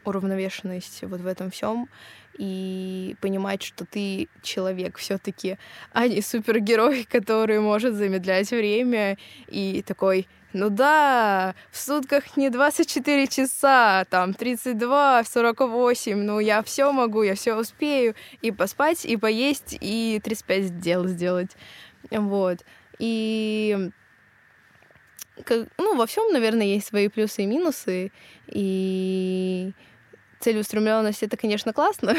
уравновешенность 0.06 1.04
вот 1.04 1.22
в 1.22 1.28
этом 1.28 1.52
всем 1.52 1.90
и 2.38 3.16
понимать, 3.22 3.64
что 3.64 3.86
ты 3.86 4.28
человек 4.42 4.98
все-таки, 4.98 5.58
а 5.94 6.08
не 6.08 6.22
супергерой, 6.22 7.04
который 7.12 7.60
может 7.60 7.96
замедлять 7.96 8.52
время 8.52 9.18
и 9.48 9.84
такой, 9.86 10.28
ну 10.54 10.70
да, 10.70 11.54
в 11.70 11.78
сутках 11.78 12.38
не 12.38 12.50
24 12.50 13.28
часа, 13.28 14.06
там 14.10 14.34
32, 14.34 15.24
48, 15.26 16.16
ну 16.16 16.40
я 16.40 16.64
все 16.64 16.92
могу, 16.92 17.24
я 17.24 17.36
все 17.36 17.56
успею 17.56 18.16
и 18.42 18.52
поспать, 18.52 19.06
и 19.06 19.18
поесть, 19.18 19.78
и 19.82 20.22
35 20.24 20.80
дел 20.80 21.08
сделать. 21.08 21.52
Вот. 22.10 22.60
И 23.00 23.92
как, 25.44 25.68
ну, 25.78 25.96
во 25.96 26.06
всем, 26.06 26.32
наверное, 26.32 26.66
есть 26.66 26.88
свои 26.88 27.10
плюсы 27.10 27.44
и 27.44 27.46
минусы. 27.46 28.12
И 28.48 29.74
целеустремленность 30.46 31.24
это, 31.24 31.38
конечно, 31.38 31.74
классно, 31.74 32.16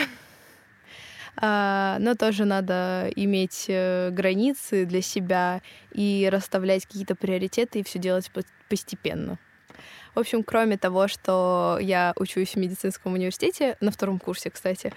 а, 1.37 1.97
но 2.01 2.17
тоже 2.17 2.45
надо 2.45 3.09
иметь 3.15 3.67
э, 3.69 4.11
границы 4.11 4.85
для 4.85 5.01
себя 5.01 5.63
и 5.93 6.29
расставлять 6.31 6.87
какие-то 6.87 7.15
приоритеты 7.15 7.79
и 7.79 7.85
все 7.85 8.01
делать 8.01 8.33
постепенно. 8.69 9.39
В 10.17 10.19
общем, 10.19 10.43
кроме 10.43 10.77
того, 10.77 11.07
что 11.07 11.79
я 11.81 12.15
учусь 12.17 12.55
в 12.55 12.57
медицинском 12.57 13.13
университете, 13.13 13.77
на 13.81 13.93
втором 13.93 14.19
курсе, 14.19 14.51
кстати, 14.51 14.93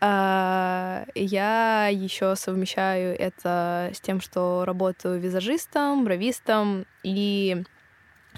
а, 0.00 1.04
я 1.14 1.88
еще 1.92 2.36
совмещаю 2.36 3.14
это 3.18 3.90
с 3.92 4.00
тем, 4.00 4.22
что 4.22 4.64
работаю 4.64 5.20
визажистом, 5.20 6.04
бровистом 6.04 6.86
и 7.02 7.64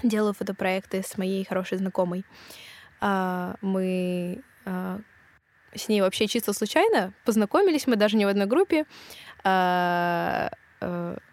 делаю 0.03 0.33
фотопроекты 0.33 1.03
с 1.03 1.17
моей 1.17 1.45
хорошей 1.45 1.77
знакомой. 1.77 2.25
Мы 3.01 4.43
а, 4.65 4.99
с 5.73 5.87
ней 5.87 6.01
вообще 6.01 6.27
чисто 6.27 6.53
случайно 6.53 7.13
познакомились, 7.25 7.87
мы 7.87 7.95
даже 7.95 8.17
не 8.17 8.25
в 8.25 8.29
одной 8.29 8.47
группе. 8.47 8.85
А, 9.43 10.49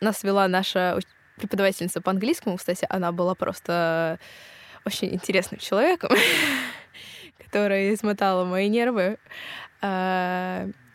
нас 0.01 0.23
вела 0.23 0.49
наша 0.49 0.99
преподавательница 1.37 2.01
по 2.01 2.11
английскому, 2.11 2.57
кстати, 2.57 2.87
она 2.89 3.13
была 3.13 3.35
просто 3.35 4.19
очень 4.85 5.15
интересным 5.15 5.61
человеком, 5.61 6.11
которая 7.39 7.93
измотала 7.95 8.45
мои 8.45 8.69
нервы. 8.69 9.19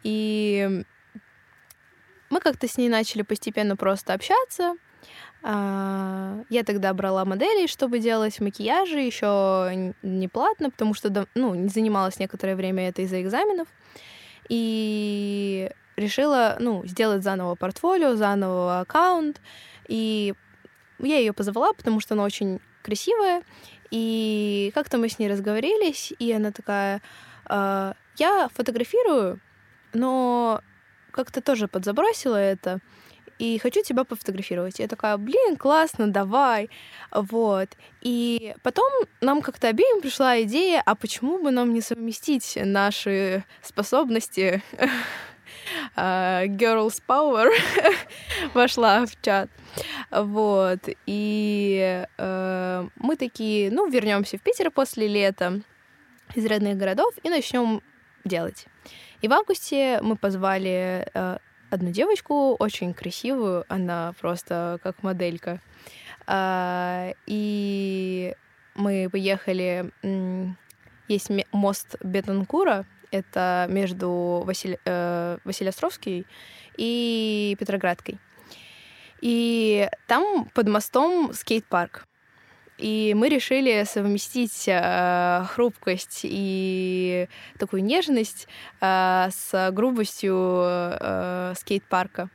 И 0.03 0.83
мы 2.29 2.39
как-то 2.39 2.67
с 2.67 2.77
ней 2.77 2.89
начали 2.89 3.21
постепенно 3.21 3.75
просто 3.75 4.13
общаться. 4.13 4.75
А, 5.43 6.43
я 6.49 6.63
тогда 6.63 6.93
брала 6.93 7.25
модели, 7.25 7.67
чтобы 7.67 7.99
делать 7.99 8.39
макияжи, 8.39 8.99
еще 8.99 9.93
не 10.01 10.27
платно, 10.27 10.69
потому 10.69 10.93
что 10.93 11.27
ну, 11.35 11.55
не 11.55 11.69
занималась 11.69 12.19
некоторое 12.19 12.55
время 12.55 12.89
это 12.89 13.01
из-за 13.03 13.21
экзаменов. 13.21 13.67
И 14.49 15.69
решила 15.95 16.57
ну, 16.59 16.85
сделать 16.85 17.23
заново 17.23 17.55
портфолио, 17.55 18.15
заново 18.15 18.81
аккаунт. 18.81 19.41
И 19.87 20.33
я 20.99 21.17
ее 21.17 21.33
позвала, 21.33 21.73
потому 21.73 21.99
что 21.99 22.13
она 22.13 22.23
очень 22.23 22.59
красивая. 22.81 23.43
И 23.91 24.71
как-то 24.73 24.97
мы 24.97 25.09
с 25.09 25.19
ней 25.19 25.29
разговорились, 25.29 26.13
и 26.19 26.31
она 26.31 26.51
такая, 26.51 27.01
«А, 27.45 27.93
я 28.17 28.49
фотографирую, 28.53 29.39
но 29.93 30.61
как-то 31.11 31.41
тоже 31.41 31.67
подзабросила 31.67 32.35
это 32.35 32.79
и 33.39 33.59
хочу 33.59 33.83
тебя 33.83 34.03
пофотографировать. 34.03 34.79
Я 34.79 34.87
такая, 34.87 35.17
блин, 35.17 35.57
классно, 35.57 36.07
давай. 36.07 36.69
Вот. 37.11 37.69
И 38.01 38.55
потом 38.63 38.91
нам 39.21 39.41
как-то 39.41 39.67
обеим 39.67 40.01
пришла 40.01 40.41
идея, 40.41 40.81
а 40.85 40.95
почему 40.95 41.41
бы 41.41 41.51
нам 41.51 41.73
не 41.73 41.81
совместить 41.81 42.57
наши 42.61 43.43
способности 43.61 44.63
а, 45.95 46.45
Girls 46.45 47.01
Power 47.07 47.49
вошла 48.53 49.05
в 49.05 49.21
чат. 49.21 49.49
Вот. 50.11 50.79
И 51.05 52.05
э, 52.17 52.87
мы 52.95 53.15
такие, 53.15 53.69
ну, 53.71 53.87
вернемся 53.89 54.37
в 54.37 54.41
Питер 54.41 54.71
после 54.71 55.07
лета 55.07 55.61
из 56.35 56.45
родных 56.45 56.77
городов 56.77 57.13
и 57.23 57.29
начнем 57.29 57.81
делать. 58.25 58.65
И 59.21 59.27
в 59.27 59.33
августе 59.33 59.99
мы 60.01 60.15
позвали 60.15 61.07
э, 61.13 61.37
одну 61.69 61.91
девочку, 61.91 62.55
очень 62.55 62.93
красивую, 62.93 63.65
она 63.67 64.13
просто 64.19 64.79
как 64.83 65.03
моделька. 65.03 65.61
А, 66.25 67.13
и 67.25 68.35
мы 68.75 69.09
поехали, 69.11 69.91
есть 71.07 71.29
мост 71.51 71.95
Бетанкура, 72.03 72.85
это 73.11 73.67
между 73.69 74.43
Василь... 74.45 74.79
э, 74.85 75.37
Василиостровской 75.43 76.25
и 76.77 77.55
Петроградкой. 77.59 78.19
И 79.21 79.89
там 80.07 80.49
под 80.53 80.67
мостом 80.67 81.33
скейт-парк. 81.33 82.06
И 82.77 83.13
мы 83.15 83.29
решили 83.29 83.83
совместить 83.85 84.65
э, 84.67 85.43
хрупкость 85.49 86.21
и 86.23 87.27
такую 87.57 87.83
нежность 87.83 88.47
э, 88.81 89.29
с 89.31 89.71
грубостью 89.71 90.61
э, 90.63 91.53
скейт-парка. 91.57 92.29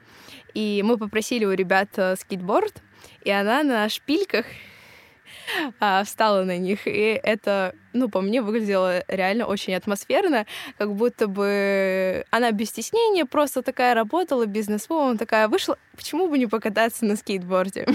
И 0.55 0.83
мы 0.85 0.99
попросили 0.99 1.45
у 1.45 1.53
ребят 1.53 1.91
э, 1.97 2.17
скейтборд, 2.17 2.83
и 3.23 3.31
она 3.31 3.63
на 3.63 3.89
шпильках 3.89 4.47
а, 5.81 6.05
встала 6.05 6.45
на 6.45 6.59
них. 6.59 6.87
И 6.87 7.21
это, 7.23 7.75
ну, 7.93 8.09
по 8.09 8.21
мне, 8.21 8.43
выглядело 8.43 9.05
реально 9.09 9.47
очень 9.47 9.75
атмосферно, 9.75 10.47
как 10.79 10.95
будто 10.95 11.27
бы 11.27 12.25
она 12.31 12.51
без 12.53 12.69
стеснения 12.69 13.25
просто 13.25 13.63
такая 13.63 13.95
работала, 13.95 14.47
бизнес-вумен 14.47 15.19
такая 15.19 15.49
вышла, 15.49 15.79
почему 15.97 16.29
бы 16.29 16.39
не 16.39 16.47
покататься 16.47 17.05
на 17.05 17.17
скейтборде? 17.17 17.87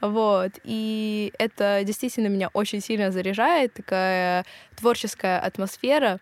Вот. 0.00 0.52
И 0.64 1.32
это 1.38 1.82
действительно 1.84 2.28
меня 2.28 2.48
очень 2.52 2.80
сильно 2.80 3.10
заряжает, 3.10 3.74
такая 3.74 4.44
творческая 4.76 5.38
атмосфера. 5.38 6.20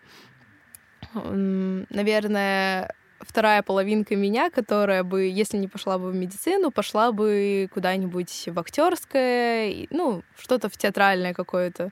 Наверное, 1.13 2.93
вторая 3.19 3.63
половинка 3.63 4.15
меня, 4.15 4.49
которая 4.49 5.03
бы, 5.03 5.23
если 5.23 5.57
не 5.57 5.67
пошла 5.67 5.97
бы 5.97 6.11
в 6.11 6.15
медицину, 6.15 6.71
пошла 6.71 7.11
бы 7.11 7.69
куда-нибудь 7.73 8.45
в 8.47 8.59
актерское, 8.59 9.87
ну, 9.89 10.23
что-то 10.37 10.69
в 10.69 10.77
театральное 10.77 11.33
какое-то 11.33 11.91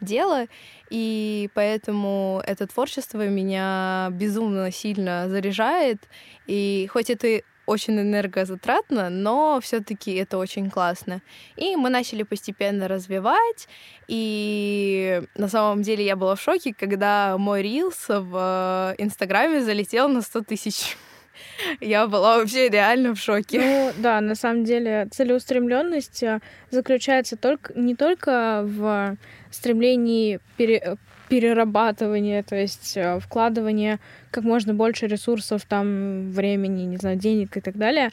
дело. 0.00 0.46
И 0.90 1.50
поэтому 1.54 2.42
это 2.46 2.66
творчество 2.66 3.26
меня 3.26 4.08
безумно 4.12 4.70
сильно 4.70 5.28
заряжает. 5.28 6.08
И 6.46 6.88
хоть 6.92 7.10
это 7.10 7.42
очень 7.66 8.00
энергозатратно, 8.00 9.10
но 9.10 9.60
все-таки 9.60 10.14
это 10.14 10.38
очень 10.38 10.70
классно. 10.70 11.20
И 11.56 11.76
мы 11.76 11.90
начали 11.90 12.22
постепенно 12.22 12.88
развивать, 12.88 13.68
и 14.08 15.22
на 15.34 15.48
самом 15.48 15.82
деле 15.82 16.04
я 16.04 16.16
была 16.16 16.36
в 16.36 16.40
шоке, 16.40 16.72
когда 16.72 17.36
мой 17.38 17.62
рилс 17.62 18.06
в 18.08 18.94
Инстаграме 18.98 19.62
залетел 19.62 20.08
на 20.08 20.22
100 20.22 20.42
тысяч. 20.42 20.96
Я 21.80 22.06
была 22.06 22.38
вообще 22.38 22.68
реально 22.68 23.14
в 23.14 23.18
шоке. 23.18 23.60
Ну 23.60 23.92
да, 23.98 24.20
на 24.20 24.34
самом 24.34 24.64
деле 24.64 25.08
целеустремленность 25.10 26.22
э, 26.22 26.40
заключается 26.70 27.36
только 27.36 27.72
не 27.78 27.94
только 27.94 28.62
в 28.64 29.16
стремлении 29.50 30.40
пере, 30.56 30.96
перерабатывания, 31.28 32.42
то 32.42 32.56
есть 32.56 32.96
э, 32.96 33.18
вкладывания 33.20 33.98
как 34.30 34.44
можно 34.44 34.74
больше 34.74 35.06
ресурсов, 35.06 35.64
там, 35.66 36.30
времени, 36.30 36.82
не 36.82 36.96
знаю, 36.96 37.16
денег 37.16 37.56
и 37.56 37.60
так 37.60 37.76
далее, 37.76 38.10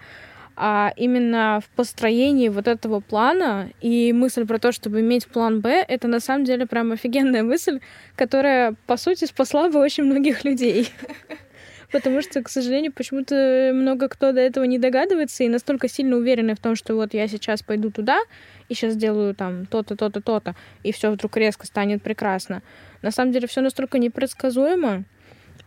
а 0.55 0.93
именно 0.95 1.61
в 1.65 1.69
построении 1.75 2.49
вот 2.49 2.67
этого 2.67 2.99
плана 2.99 3.69
и 3.81 4.13
мысль 4.13 4.45
про 4.45 4.59
то, 4.59 4.71
чтобы 4.71 4.99
иметь 5.01 5.27
план 5.27 5.61
Б, 5.61 5.83
это 5.87 6.07
на 6.07 6.19
самом 6.19 6.45
деле 6.45 6.65
прям 6.65 6.91
офигенная 6.91 7.43
мысль, 7.53 7.79
которая, 8.15 8.75
по 8.85 8.97
сути, 8.97 9.25
спасла 9.25 9.69
бы 9.69 9.79
очень 9.79 10.03
многих 10.03 10.43
людей. 10.43 10.89
Потому 11.93 12.23
что, 12.23 12.41
к 12.41 12.49
сожалению, 12.49 12.91
почему-то 12.91 13.71
много 13.71 14.09
кто 14.09 14.31
до 14.31 14.41
этого 14.41 14.63
не 14.63 14.79
догадывается 14.79 15.43
и 15.43 15.47
настолько 15.47 15.87
сильно 15.87 16.17
уверены 16.17 16.55
в 16.55 16.59
том, 16.59 16.75
что 16.75 16.95
вот 16.95 17.13
я 17.13 17.27
сейчас 17.27 17.61
пойду 17.61 17.91
туда 17.91 18.19
и 18.67 18.73
сейчас 18.73 18.93
сделаю 18.93 19.35
там 19.35 19.67
то-то, 19.67 19.95
то-то, 19.95 20.19
то-то, 20.19 20.55
и 20.81 20.91
все 20.91 21.11
вдруг 21.11 21.37
резко 21.37 21.67
станет 21.67 22.01
прекрасно. 22.01 22.63
На 23.03 23.11
самом 23.11 23.31
деле 23.31 23.47
все 23.47 23.61
настолько 23.61 23.99
непредсказуемо, 23.99 25.03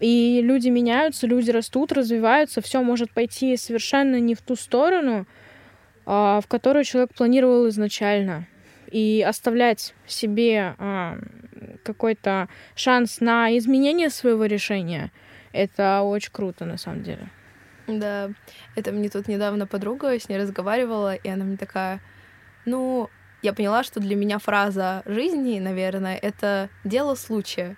и 0.00 0.40
люди 0.42 0.68
меняются, 0.68 1.28
люди 1.28 1.52
растут, 1.52 1.92
развиваются, 1.92 2.60
все 2.60 2.82
может 2.82 3.12
пойти 3.12 3.56
совершенно 3.56 4.18
не 4.18 4.34
в 4.34 4.42
ту 4.42 4.56
сторону, 4.56 5.28
а, 6.06 6.40
в 6.40 6.48
которую 6.48 6.84
человек 6.84 7.14
планировал 7.14 7.68
изначально. 7.68 8.48
И 8.90 9.24
оставлять 9.26 9.94
себе 10.08 10.74
а, 10.78 11.18
какой-то 11.84 12.48
шанс 12.74 13.20
на 13.20 13.56
изменение 13.56 14.10
своего 14.10 14.44
решения, 14.46 15.12
это 15.56 16.02
очень 16.02 16.32
круто 16.32 16.64
на 16.64 16.76
самом 16.76 17.02
деле. 17.02 17.28
Да, 17.86 18.30
это 18.74 18.92
мне 18.92 19.08
тут 19.08 19.28
недавно 19.28 19.66
подруга 19.66 20.18
с 20.18 20.28
ней 20.28 20.38
разговаривала, 20.38 21.14
и 21.14 21.28
она 21.28 21.44
мне 21.44 21.56
такая, 21.56 22.00
ну, 22.64 23.08
я 23.42 23.52
поняла, 23.52 23.84
что 23.84 24.00
для 24.00 24.16
меня 24.16 24.38
фраза 24.38 25.02
жизни, 25.06 25.60
наверное, 25.60 26.16
это 26.16 26.68
дело 26.84 27.14
случая. 27.14 27.76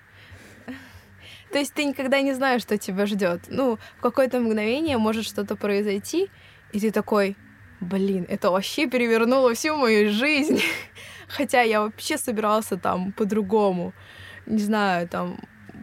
То 1.53 1.59
есть 1.59 1.75
ты 1.75 1.85
никогда 1.85 2.23
не 2.23 2.33
знаешь, 2.33 2.63
что 2.63 2.79
тебя 2.79 3.05
ждет. 3.07 3.43
Ну, 3.49 3.79
в 3.99 4.01
какое-то 4.01 4.41
мгновение 4.41 4.97
может 4.97 5.27
что-то 5.27 5.57
произойти, 5.57 6.31
и 6.73 6.81
ты 6.81 6.91
такой, 6.91 7.37
блин, 7.81 8.25
это 8.29 8.51
вообще 8.51 8.87
перевернуло 8.87 9.53
всю 9.55 9.77
мою 9.77 10.11
жизнь. 10.11 10.63
Хотя 11.29 11.61
я 11.61 11.83
вообще 11.83 12.17
собирался 12.17 12.79
там 12.79 13.13
по-другому. 13.13 13.93
Не 14.47 14.61
знаю, 14.63 15.07
там 15.07 15.39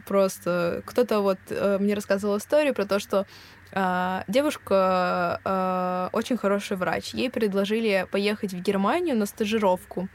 просто 0.05 0.81
кто-то 0.85 1.21
вот 1.21 1.39
э, 1.49 1.77
мне 1.79 1.93
рассказывал 1.93 2.37
историю 2.37 2.73
про 2.73 2.85
то, 2.85 2.99
что 2.99 3.25
э, 3.71 4.21
девушка 4.27 5.41
э, 5.43 6.09
очень 6.15 6.37
хороший 6.37 6.77
врач. 6.77 7.13
Ей 7.13 7.29
предложили 7.29 8.07
поехать 8.11 8.53
в 8.53 8.61
Германию 8.61 9.15
на 9.17 9.25
стажировку. 9.25 10.07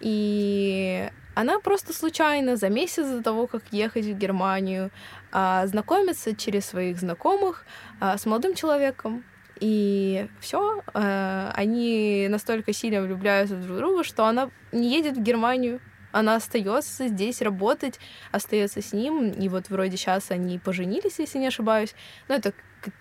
И 0.00 1.10
она 1.38 1.60
просто 1.60 1.92
случайно 1.92 2.56
за 2.56 2.68
месяц 2.68 3.06
до 3.06 3.22
того, 3.22 3.46
как 3.46 3.62
ехать 3.70 4.06
в 4.06 4.18
Германию, 4.18 4.90
а, 5.30 5.68
знакомится 5.68 6.34
через 6.34 6.66
своих 6.66 6.98
знакомых 6.98 7.64
а, 8.00 8.18
с 8.18 8.26
молодым 8.26 8.56
человеком. 8.56 9.22
И 9.60 10.28
все, 10.40 10.82
а, 10.94 11.52
они 11.54 12.26
настолько 12.28 12.72
сильно 12.72 13.02
влюбляются 13.02 13.54
друг 13.54 13.76
в 13.76 13.76
друга, 13.76 14.02
что 14.02 14.24
она 14.24 14.50
не 14.72 14.90
едет 14.90 15.16
в 15.16 15.22
Германию. 15.22 15.80
Она 16.18 16.34
остается 16.34 17.06
здесь 17.06 17.40
работать, 17.42 18.00
остается 18.32 18.82
с 18.82 18.92
ним. 18.92 19.30
И 19.30 19.48
вот 19.48 19.70
вроде 19.70 19.96
сейчас 19.96 20.32
они 20.32 20.58
поженились, 20.58 21.20
если 21.20 21.38
не 21.38 21.46
ошибаюсь. 21.46 21.94
Но 22.26 22.34
это 22.34 22.52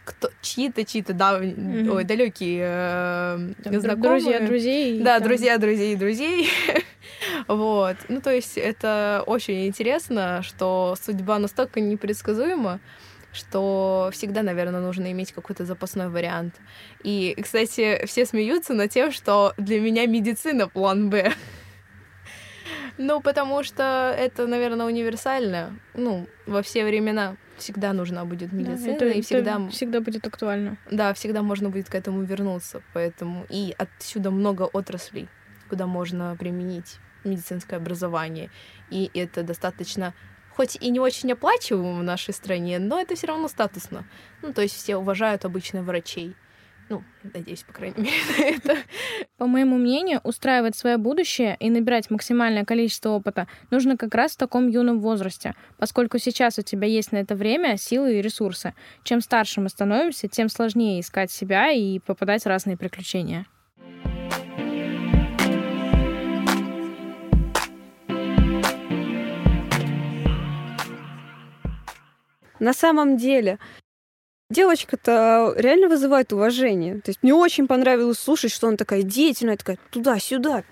кто, 0.05 0.29
чьи-то, 0.41 0.85
чьи-то, 0.85 1.13
да, 1.13 1.39
mm-hmm. 1.39 1.89
ой, 1.89 2.03
далекие 2.03 2.67
э, 2.67 3.53
знакомые. 3.63 4.21
Друзья 4.21 4.39
друзей. 4.41 5.01
Да, 5.01 5.17
там... 5.17 5.27
друзья 5.27 5.57
друзей 5.57 5.95
друзей. 5.95 6.49
вот. 7.47 7.95
Ну, 8.07 8.21
то 8.21 8.31
есть 8.31 8.55
это 8.55 9.23
очень 9.25 9.65
интересно, 9.65 10.41
что 10.43 10.95
судьба 11.01 11.39
настолько 11.39 11.79
непредсказуема, 11.79 12.79
что 13.33 14.11
всегда, 14.13 14.43
наверное, 14.43 14.81
нужно 14.81 15.11
иметь 15.11 15.31
какой-то 15.31 15.65
запасной 15.65 16.09
вариант. 16.09 16.53
И, 17.03 17.35
кстати, 17.41 18.05
все 18.05 18.27
смеются 18.27 18.75
над 18.75 18.91
тем, 18.91 19.11
что 19.11 19.53
для 19.57 19.79
меня 19.79 20.05
медицина 20.05 20.67
план 20.67 21.09
Б. 21.09 21.33
ну, 22.97 23.21
потому 23.21 23.63
что 23.63 24.15
это, 24.17 24.47
наверное, 24.47 24.85
универсально, 24.85 25.79
ну, 25.93 26.27
во 26.45 26.61
все 26.61 26.85
времена 26.85 27.35
всегда 27.57 27.93
нужна 27.93 28.25
будет 28.25 28.51
медицина, 28.51 28.99
да, 28.99 29.05
это, 29.05 29.07
и 29.07 29.21
всегда... 29.21 29.55
Это 29.55 29.69
всегда 29.69 30.01
будет 30.01 30.27
актуально. 30.27 30.77
Да, 30.91 31.13
всегда 31.13 31.41
можно 31.41 31.69
будет 31.69 31.89
к 31.89 31.95
этому 31.95 32.23
вернуться, 32.23 32.81
поэтому... 32.93 33.45
И 33.49 33.75
отсюда 33.77 34.31
много 34.31 34.63
отраслей, 34.63 35.27
куда 35.69 35.87
можно 35.87 36.35
применить 36.37 36.97
медицинское 37.23 37.77
образование, 37.77 38.49
и 38.89 39.09
это 39.13 39.43
достаточно 39.43 40.13
хоть 40.57 40.75
и 40.75 40.89
не 40.89 40.99
очень 40.99 41.31
оплачиваемо 41.31 41.99
в 41.99 42.03
нашей 42.03 42.33
стране, 42.33 42.79
но 42.79 42.99
это 42.99 43.15
все 43.15 43.27
равно 43.27 43.47
статусно. 43.47 44.05
Ну, 44.41 44.53
то 44.53 44.63
есть 44.63 44.75
все 44.75 44.97
уважают 44.97 45.45
обычно 45.45 45.83
врачей. 45.83 46.35
Ну, 46.89 47.03
надеюсь, 47.33 47.63
по 47.63 47.73
крайней 47.73 48.03
мере, 48.03 48.15
на 48.37 48.43
это. 48.43 48.77
По 49.37 49.45
моему 49.45 49.77
мнению, 49.77 50.21
устраивать 50.23 50.75
свое 50.75 50.97
будущее 50.97 51.57
и 51.59 51.69
набирать 51.69 52.09
максимальное 52.09 52.63
количество 52.63 53.09
опыта 53.09 53.47
нужно 53.71 53.97
как 53.97 54.15
раз 54.15 54.33
в 54.33 54.37
таком 54.37 54.69
юном 54.69 54.99
возрасте, 54.99 55.53
поскольку 55.77 56.17
сейчас 56.17 56.57
у 56.59 56.61
тебя 56.61 56.87
есть 56.87 57.11
на 57.11 57.17
это 57.17 57.35
время, 57.35 57.77
силы 57.77 58.17
и 58.17 58.21
ресурсы. 58.21 58.73
Чем 59.03 59.19
старше 59.19 59.59
мы 59.59 59.69
становимся, 59.69 60.29
тем 60.29 60.47
сложнее 60.47 61.01
искать 61.01 61.29
себя 61.29 61.71
и 61.71 61.99
попадать 61.99 62.43
в 62.43 62.47
разные 62.47 62.77
приключения. 62.77 63.45
На 72.59 72.73
самом 72.73 73.17
деле, 73.17 73.59
Девочка-то 74.49 75.53
реально 75.57 75.89
вызывает 75.89 76.31
уважение. 76.31 77.01
То 77.01 77.09
есть 77.09 77.19
мне 77.21 77.33
очень 77.33 77.67
понравилось 77.67 78.17
слушать, 78.17 78.53
что 78.53 78.69
она 78.69 78.77
такая 78.77 79.01
деятельная, 79.01 79.57
такая 79.57 79.77
туда-сюда, 79.91 80.63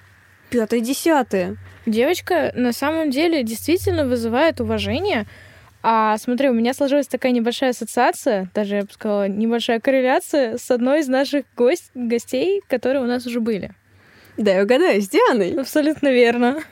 пятое, 0.50 0.80
десятое. 0.80 1.58
Девочка 1.86 2.54
на 2.56 2.72
самом 2.72 3.12
деле 3.12 3.44
действительно 3.44 4.06
вызывает 4.06 4.62
уважение. 4.62 5.26
А 5.84 6.18
смотри, 6.18 6.50
у 6.50 6.54
меня 6.54 6.74
сложилась 6.74 7.08
такая 7.08 7.34
небольшая 7.34 7.72
ассоциация, 7.72 8.50
даже 8.56 8.76
я 8.78 8.82
бы 8.84 8.94
сказала, 8.94 9.28
небольшая 9.28 9.82
корреляция 9.82 10.58
с 10.58 10.72
одной 10.72 11.02
из 11.02 11.10
наших 11.10 11.44
гость, 11.58 11.92
гостей, 11.94 12.64
которые 12.70 13.04
у 13.04 13.08
нас 13.08 13.26
уже 13.26 13.42
были. 13.42 13.72
Да, 14.38 14.54
я 14.54 14.64
угадаю, 14.64 15.02
с 15.02 15.10
Дианой. 15.10 15.60
Абсолютно 15.60 16.08
верно. 16.14 16.64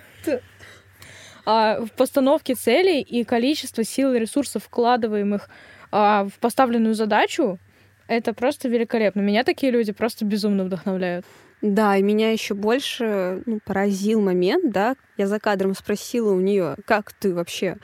А 1.46 1.82
в 1.82 1.92
постановке 1.92 2.56
целей 2.56 3.02
и 3.02 3.26
количество 3.26 3.84
сил 3.84 4.14
и 4.14 4.20
ресурсов, 4.20 4.64
вкладываемых 4.64 5.50
а, 5.96 6.26
в 6.26 6.40
поставленную 6.40 6.96
задачу, 6.96 7.60
это 8.08 8.34
просто 8.34 8.68
великолепно. 8.68 9.22
Меня 9.22 9.44
такие 9.44 9.72
люди 9.72 9.92
просто 9.92 10.26
безумно 10.26 10.64
вдохновляют. 10.64 11.24
Да, 11.62 11.96
и 11.96 12.02
меня 12.02 12.32
еще 12.32 12.56
больше 12.56 13.44
ну, 13.46 13.60
поразил 13.64 14.20
момент, 14.20 14.74
да, 14.74 14.96
я 15.18 15.28
за 15.28 15.40
кадром 15.40 15.76
спросила 15.76 16.34
у 16.34 16.40
нее, 16.40 16.78
как 16.86 17.14
ты 17.14 17.34
вообще 17.34 17.78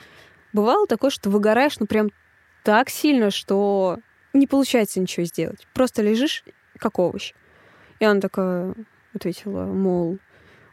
бывало 0.52 0.88
такое, 0.88 1.10
что 1.10 1.30
выгораешь, 1.30 1.78
ну 1.78 1.86
прям 1.86 2.10
так 2.64 2.90
сильно, 2.90 3.30
что 3.30 4.00
не 4.32 4.48
получается 4.48 4.98
ничего 4.98 5.24
сделать. 5.24 5.68
Просто 5.72 6.02
лежишь 6.02 6.42
как 6.78 6.98
овощ. 6.98 7.32
И 8.00 8.04
она 8.04 8.20
такая 8.20 8.74
ответила, 9.14 9.66
мол, 9.66 10.18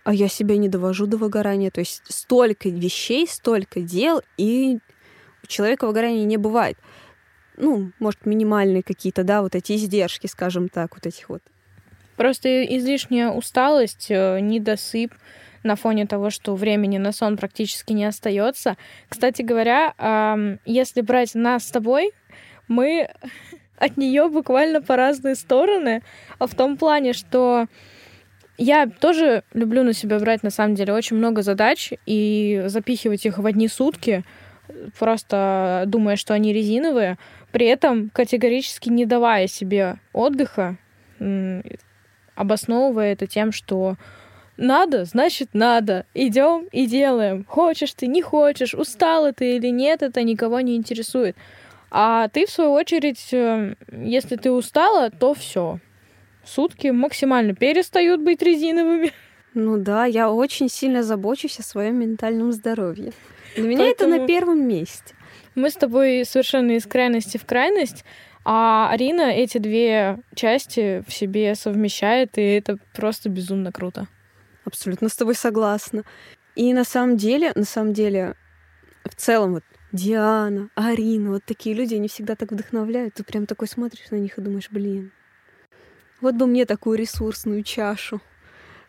а 0.03 0.11
я 0.11 0.27
себя 0.27 0.57
не 0.57 0.69
довожу 0.69 1.05
до 1.05 1.17
выгорания. 1.17 1.69
То 1.69 1.81
есть 1.81 2.01
столько 2.09 2.67
вещей, 2.69 3.27
столько 3.27 3.79
дел, 3.79 4.23
и 4.37 4.79
у 5.43 5.47
человека 5.47 5.85
выгорания 5.85 6.25
не 6.25 6.37
бывает 6.37 6.79
ну, 7.57 7.91
может, 7.99 8.25
минимальные 8.25 8.83
какие-то, 8.83 9.23
да, 9.23 9.41
вот 9.41 9.55
эти 9.55 9.73
издержки, 9.73 10.27
скажем 10.27 10.69
так, 10.69 10.95
вот 10.95 11.05
этих 11.05 11.29
вот. 11.29 11.41
Просто 12.15 12.63
излишняя 12.65 13.29
усталость, 13.29 14.07
э, 14.09 14.39
недосып 14.39 15.13
на 15.63 15.75
фоне 15.75 16.07
того, 16.07 16.29
что 16.29 16.55
времени 16.55 16.97
на 16.97 17.11
сон 17.11 17.37
практически 17.37 17.93
не 17.93 18.05
остается. 18.05 18.77
Кстати 19.09 19.41
говоря, 19.41 19.93
если 20.65 21.01
брать 21.01 21.35
нас 21.35 21.67
с 21.67 21.71
тобой, 21.71 22.11
мы 22.67 23.09
от 23.77 23.97
нее 23.97 24.29
буквально 24.29 24.81
по 24.81 24.95
разные 24.95 25.35
стороны, 25.35 26.03
а 26.39 26.47
в 26.47 26.55
том 26.55 26.77
плане, 26.77 27.13
что 27.13 27.67
я 28.57 28.87
тоже 28.87 29.43
люблю 29.53 29.83
на 29.83 29.93
себя 29.93 30.19
брать, 30.19 30.41
на 30.41 30.49
самом 30.49 30.75
деле, 30.75 30.93
очень 30.93 31.17
много 31.17 31.43
задач 31.43 31.93
и 32.05 32.63
запихивать 32.65 33.25
их 33.25 33.37
в 33.37 33.45
одни 33.45 33.67
сутки, 33.67 34.23
просто 34.97 35.83
думая, 35.85 36.15
что 36.15 36.33
они 36.33 36.53
резиновые, 36.53 37.17
при 37.51 37.65
этом 37.65 38.09
категорически 38.09 38.89
не 38.89 39.05
давая 39.05 39.47
себе 39.47 39.97
отдыха, 40.13 40.77
обосновывая 42.35 43.13
это 43.13 43.27
тем, 43.27 43.51
что 43.51 43.95
надо, 44.57 45.05
значит 45.05 45.49
надо. 45.53 46.05
Идем 46.13 46.67
и 46.71 46.87
делаем. 46.87 47.45
Хочешь 47.47 47.93
ты, 47.93 48.07
не 48.07 48.21
хочешь, 48.21 48.73
устала 48.73 49.31
ты 49.31 49.57
или 49.57 49.67
нет, 49.69 50.01
это 50.01 50.23
никого 50.23 50.59
не 50.61 50.75
интересует. 50.75 51.35
А 51.89 52.27
ты, 52.27 52.45
в 52.45 52.49
свою 52.49 52.71
очередь, 52.71 53.29
э, 53.31 53.75
если 53.91 54.35
ты 54.35 54.51
устала, 54.51 55.09
то 55.09 55.33
все. 55.33 55.79
Сутки 56.43 56.87
максимально 56.87 57.53
перестают 57.53 58.21
быть 58.21 58.41
резиновыми. 58.41 59.13
Ну 59.53 59.77
да, 59.77 60.05
я 60.05 60.31
очень 60.31 60.69
сильно 60.69 61.01
забочусь 61.01 61.59
о 61.59 61.63
своем 61.63 61.95
ментальном 61.95 62.51
здоровье. 62.51 63.13
Для 63.55 63.67
меня 63.67 63.79
Поэтому... 63.79 64.13
это 64.13 64.21
на 64.21 64.27
первом 64.27 64.67
месте. 64.67 65.15
Мы 65.57 65.71
с 65.71 65.73
тобой 65.73 66.23
совершенно 66.23 66.73
из 66.73 66.85
крайности 66.85 67.37
в 67.37 67.45
крайность, 67.47 68.05
а 68.45 68.91
Арина 68.91 69.31
эти 69.31 69.57
две 69.57 70.19
части 70.35 71.03
в 71.07 71.11
себе 71.11 71.55
совмещает, 71.55 72.37
и 72.37 72.43
это 72.43 72.77
просто 72.93 73.27
безумно 73.29 73.71
круто. 73.71 74.07
Абсолютно 74.65 75.09
с 75.09 75.15
тобой 75.15 75.33
согласна. 75.33 76.03
И 76.53 76.71
на 76.75 76.83
самом 76.83 77.17
деле, 77.17 77.53
на 77.55 77.63
самом 77.63 77.93
деле, 77.93 78.35
в 79.03 79.15
целом 79.15 79.53
вот 79.53 79.63
Диана, 79.91 80.69
Арина, 80.75 81.31
вот 81.31 81.43
такие 81.43 81.75
люди, 81.75 81.95
они 81.95 82.07
всегда 82.07 82.35
так 82.35 82.51
вдохновляют. 82.51 83.15
Ты 83.15 83.23
прям 83.23 83.47
такой 83.47 83.67
смотришь 83.67 84.11
на 84.11 84.17
них 84.17 84.37
и 84.37 84.41
думаешь, 84.41 84.69
блин, 84.69 85.11
вот 86.21 86.35
бы 86.35 86.45
мне 86.45 86.67
такую 86.67 86.99
ресурсную 86.99 87.63
чашу. 87.63 88.21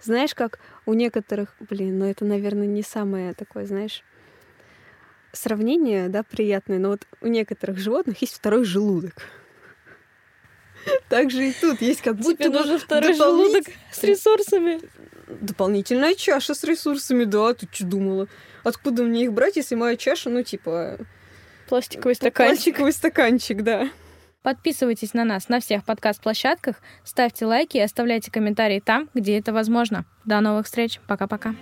Знаешь, 0.03 0.35
как 0.35 0.59
у 0.85 0.93
некоторых, 0.93 1.57
блин, 1.61 1.99
ну 1.99 2.05
это, 2.05 2.27
наверное, 2.27 2.67
не 2.67 2.83
самое 2.83 3.33
такое, 3.33 3.65
знаешь, 3.65 4.05
сравнение, 5.39 6.09
да, 6.09 6.23
приятное, 6.23 6.79
но 6.79 6.91
вот 6.91 7.07
у 7.21 7.29
некоторых 7.29 7.79
животных 7.79 8.21
есть 8.21 8.35
второй 8.35 8.65
желудок. 8.65 9.15
Так 11.09 11.31
же 11.31 11.49
и 11.49 11.53
тут 11.53 11.81
есть 11.81 12.03
как 12.03 12.17
будто 12.17 12.45
Тебе 12.45 12.51
нужен 12.51 12.79
второй 12.79 13.15
желудок 13.15 13.65
с 13.93 14.03
ресурсами. 14.03 14.81
Дополнительная 15.41 16.15
чаша 16.15 16.55
с 16.55 16.65
ресурсами, 16.65 17.25
да, 17.25 17.53
ты 17.55 17.69
что 17.71 17.85
думала? 17.85 18.29
Откуда 18.65 19.03
мне 19.03 19.25
их 19.25 19.33
брать, 19.33 19.57
если 19.57 19.75
моя 19.75 19.97
чаша, 19.97 20.31
ну, 20.31 20.43
типа... 20.43 20.99
Пластиковый 21.69 22.15
стаканчик. 22.15 22.57
Пластиковый 22.57 22.93
стаканчик, 22.93 23.63
да. 23.63 23.91
Подписывайтесь 24.43 25.13
на 25.13 25.25
нас 25.25 25.49
на 25.49 25.61
всех 25.61 25.85
подкаст-площадках, 25.85 26.77
ставьте 27.05 27.45
лайки 27.45 27.77
и 27.77 27.81
оставляйте 27.81 28.31
комментарии 28.31 28.81
там, 28.81 29.11
где 29.13 29.39
это 29.39 29.53
возможно. 29.53 30.07
До 30.25 30.41
новых 30.41 30.67
встреч. 30.67 31.01
Пока-пока. 31.07 31.55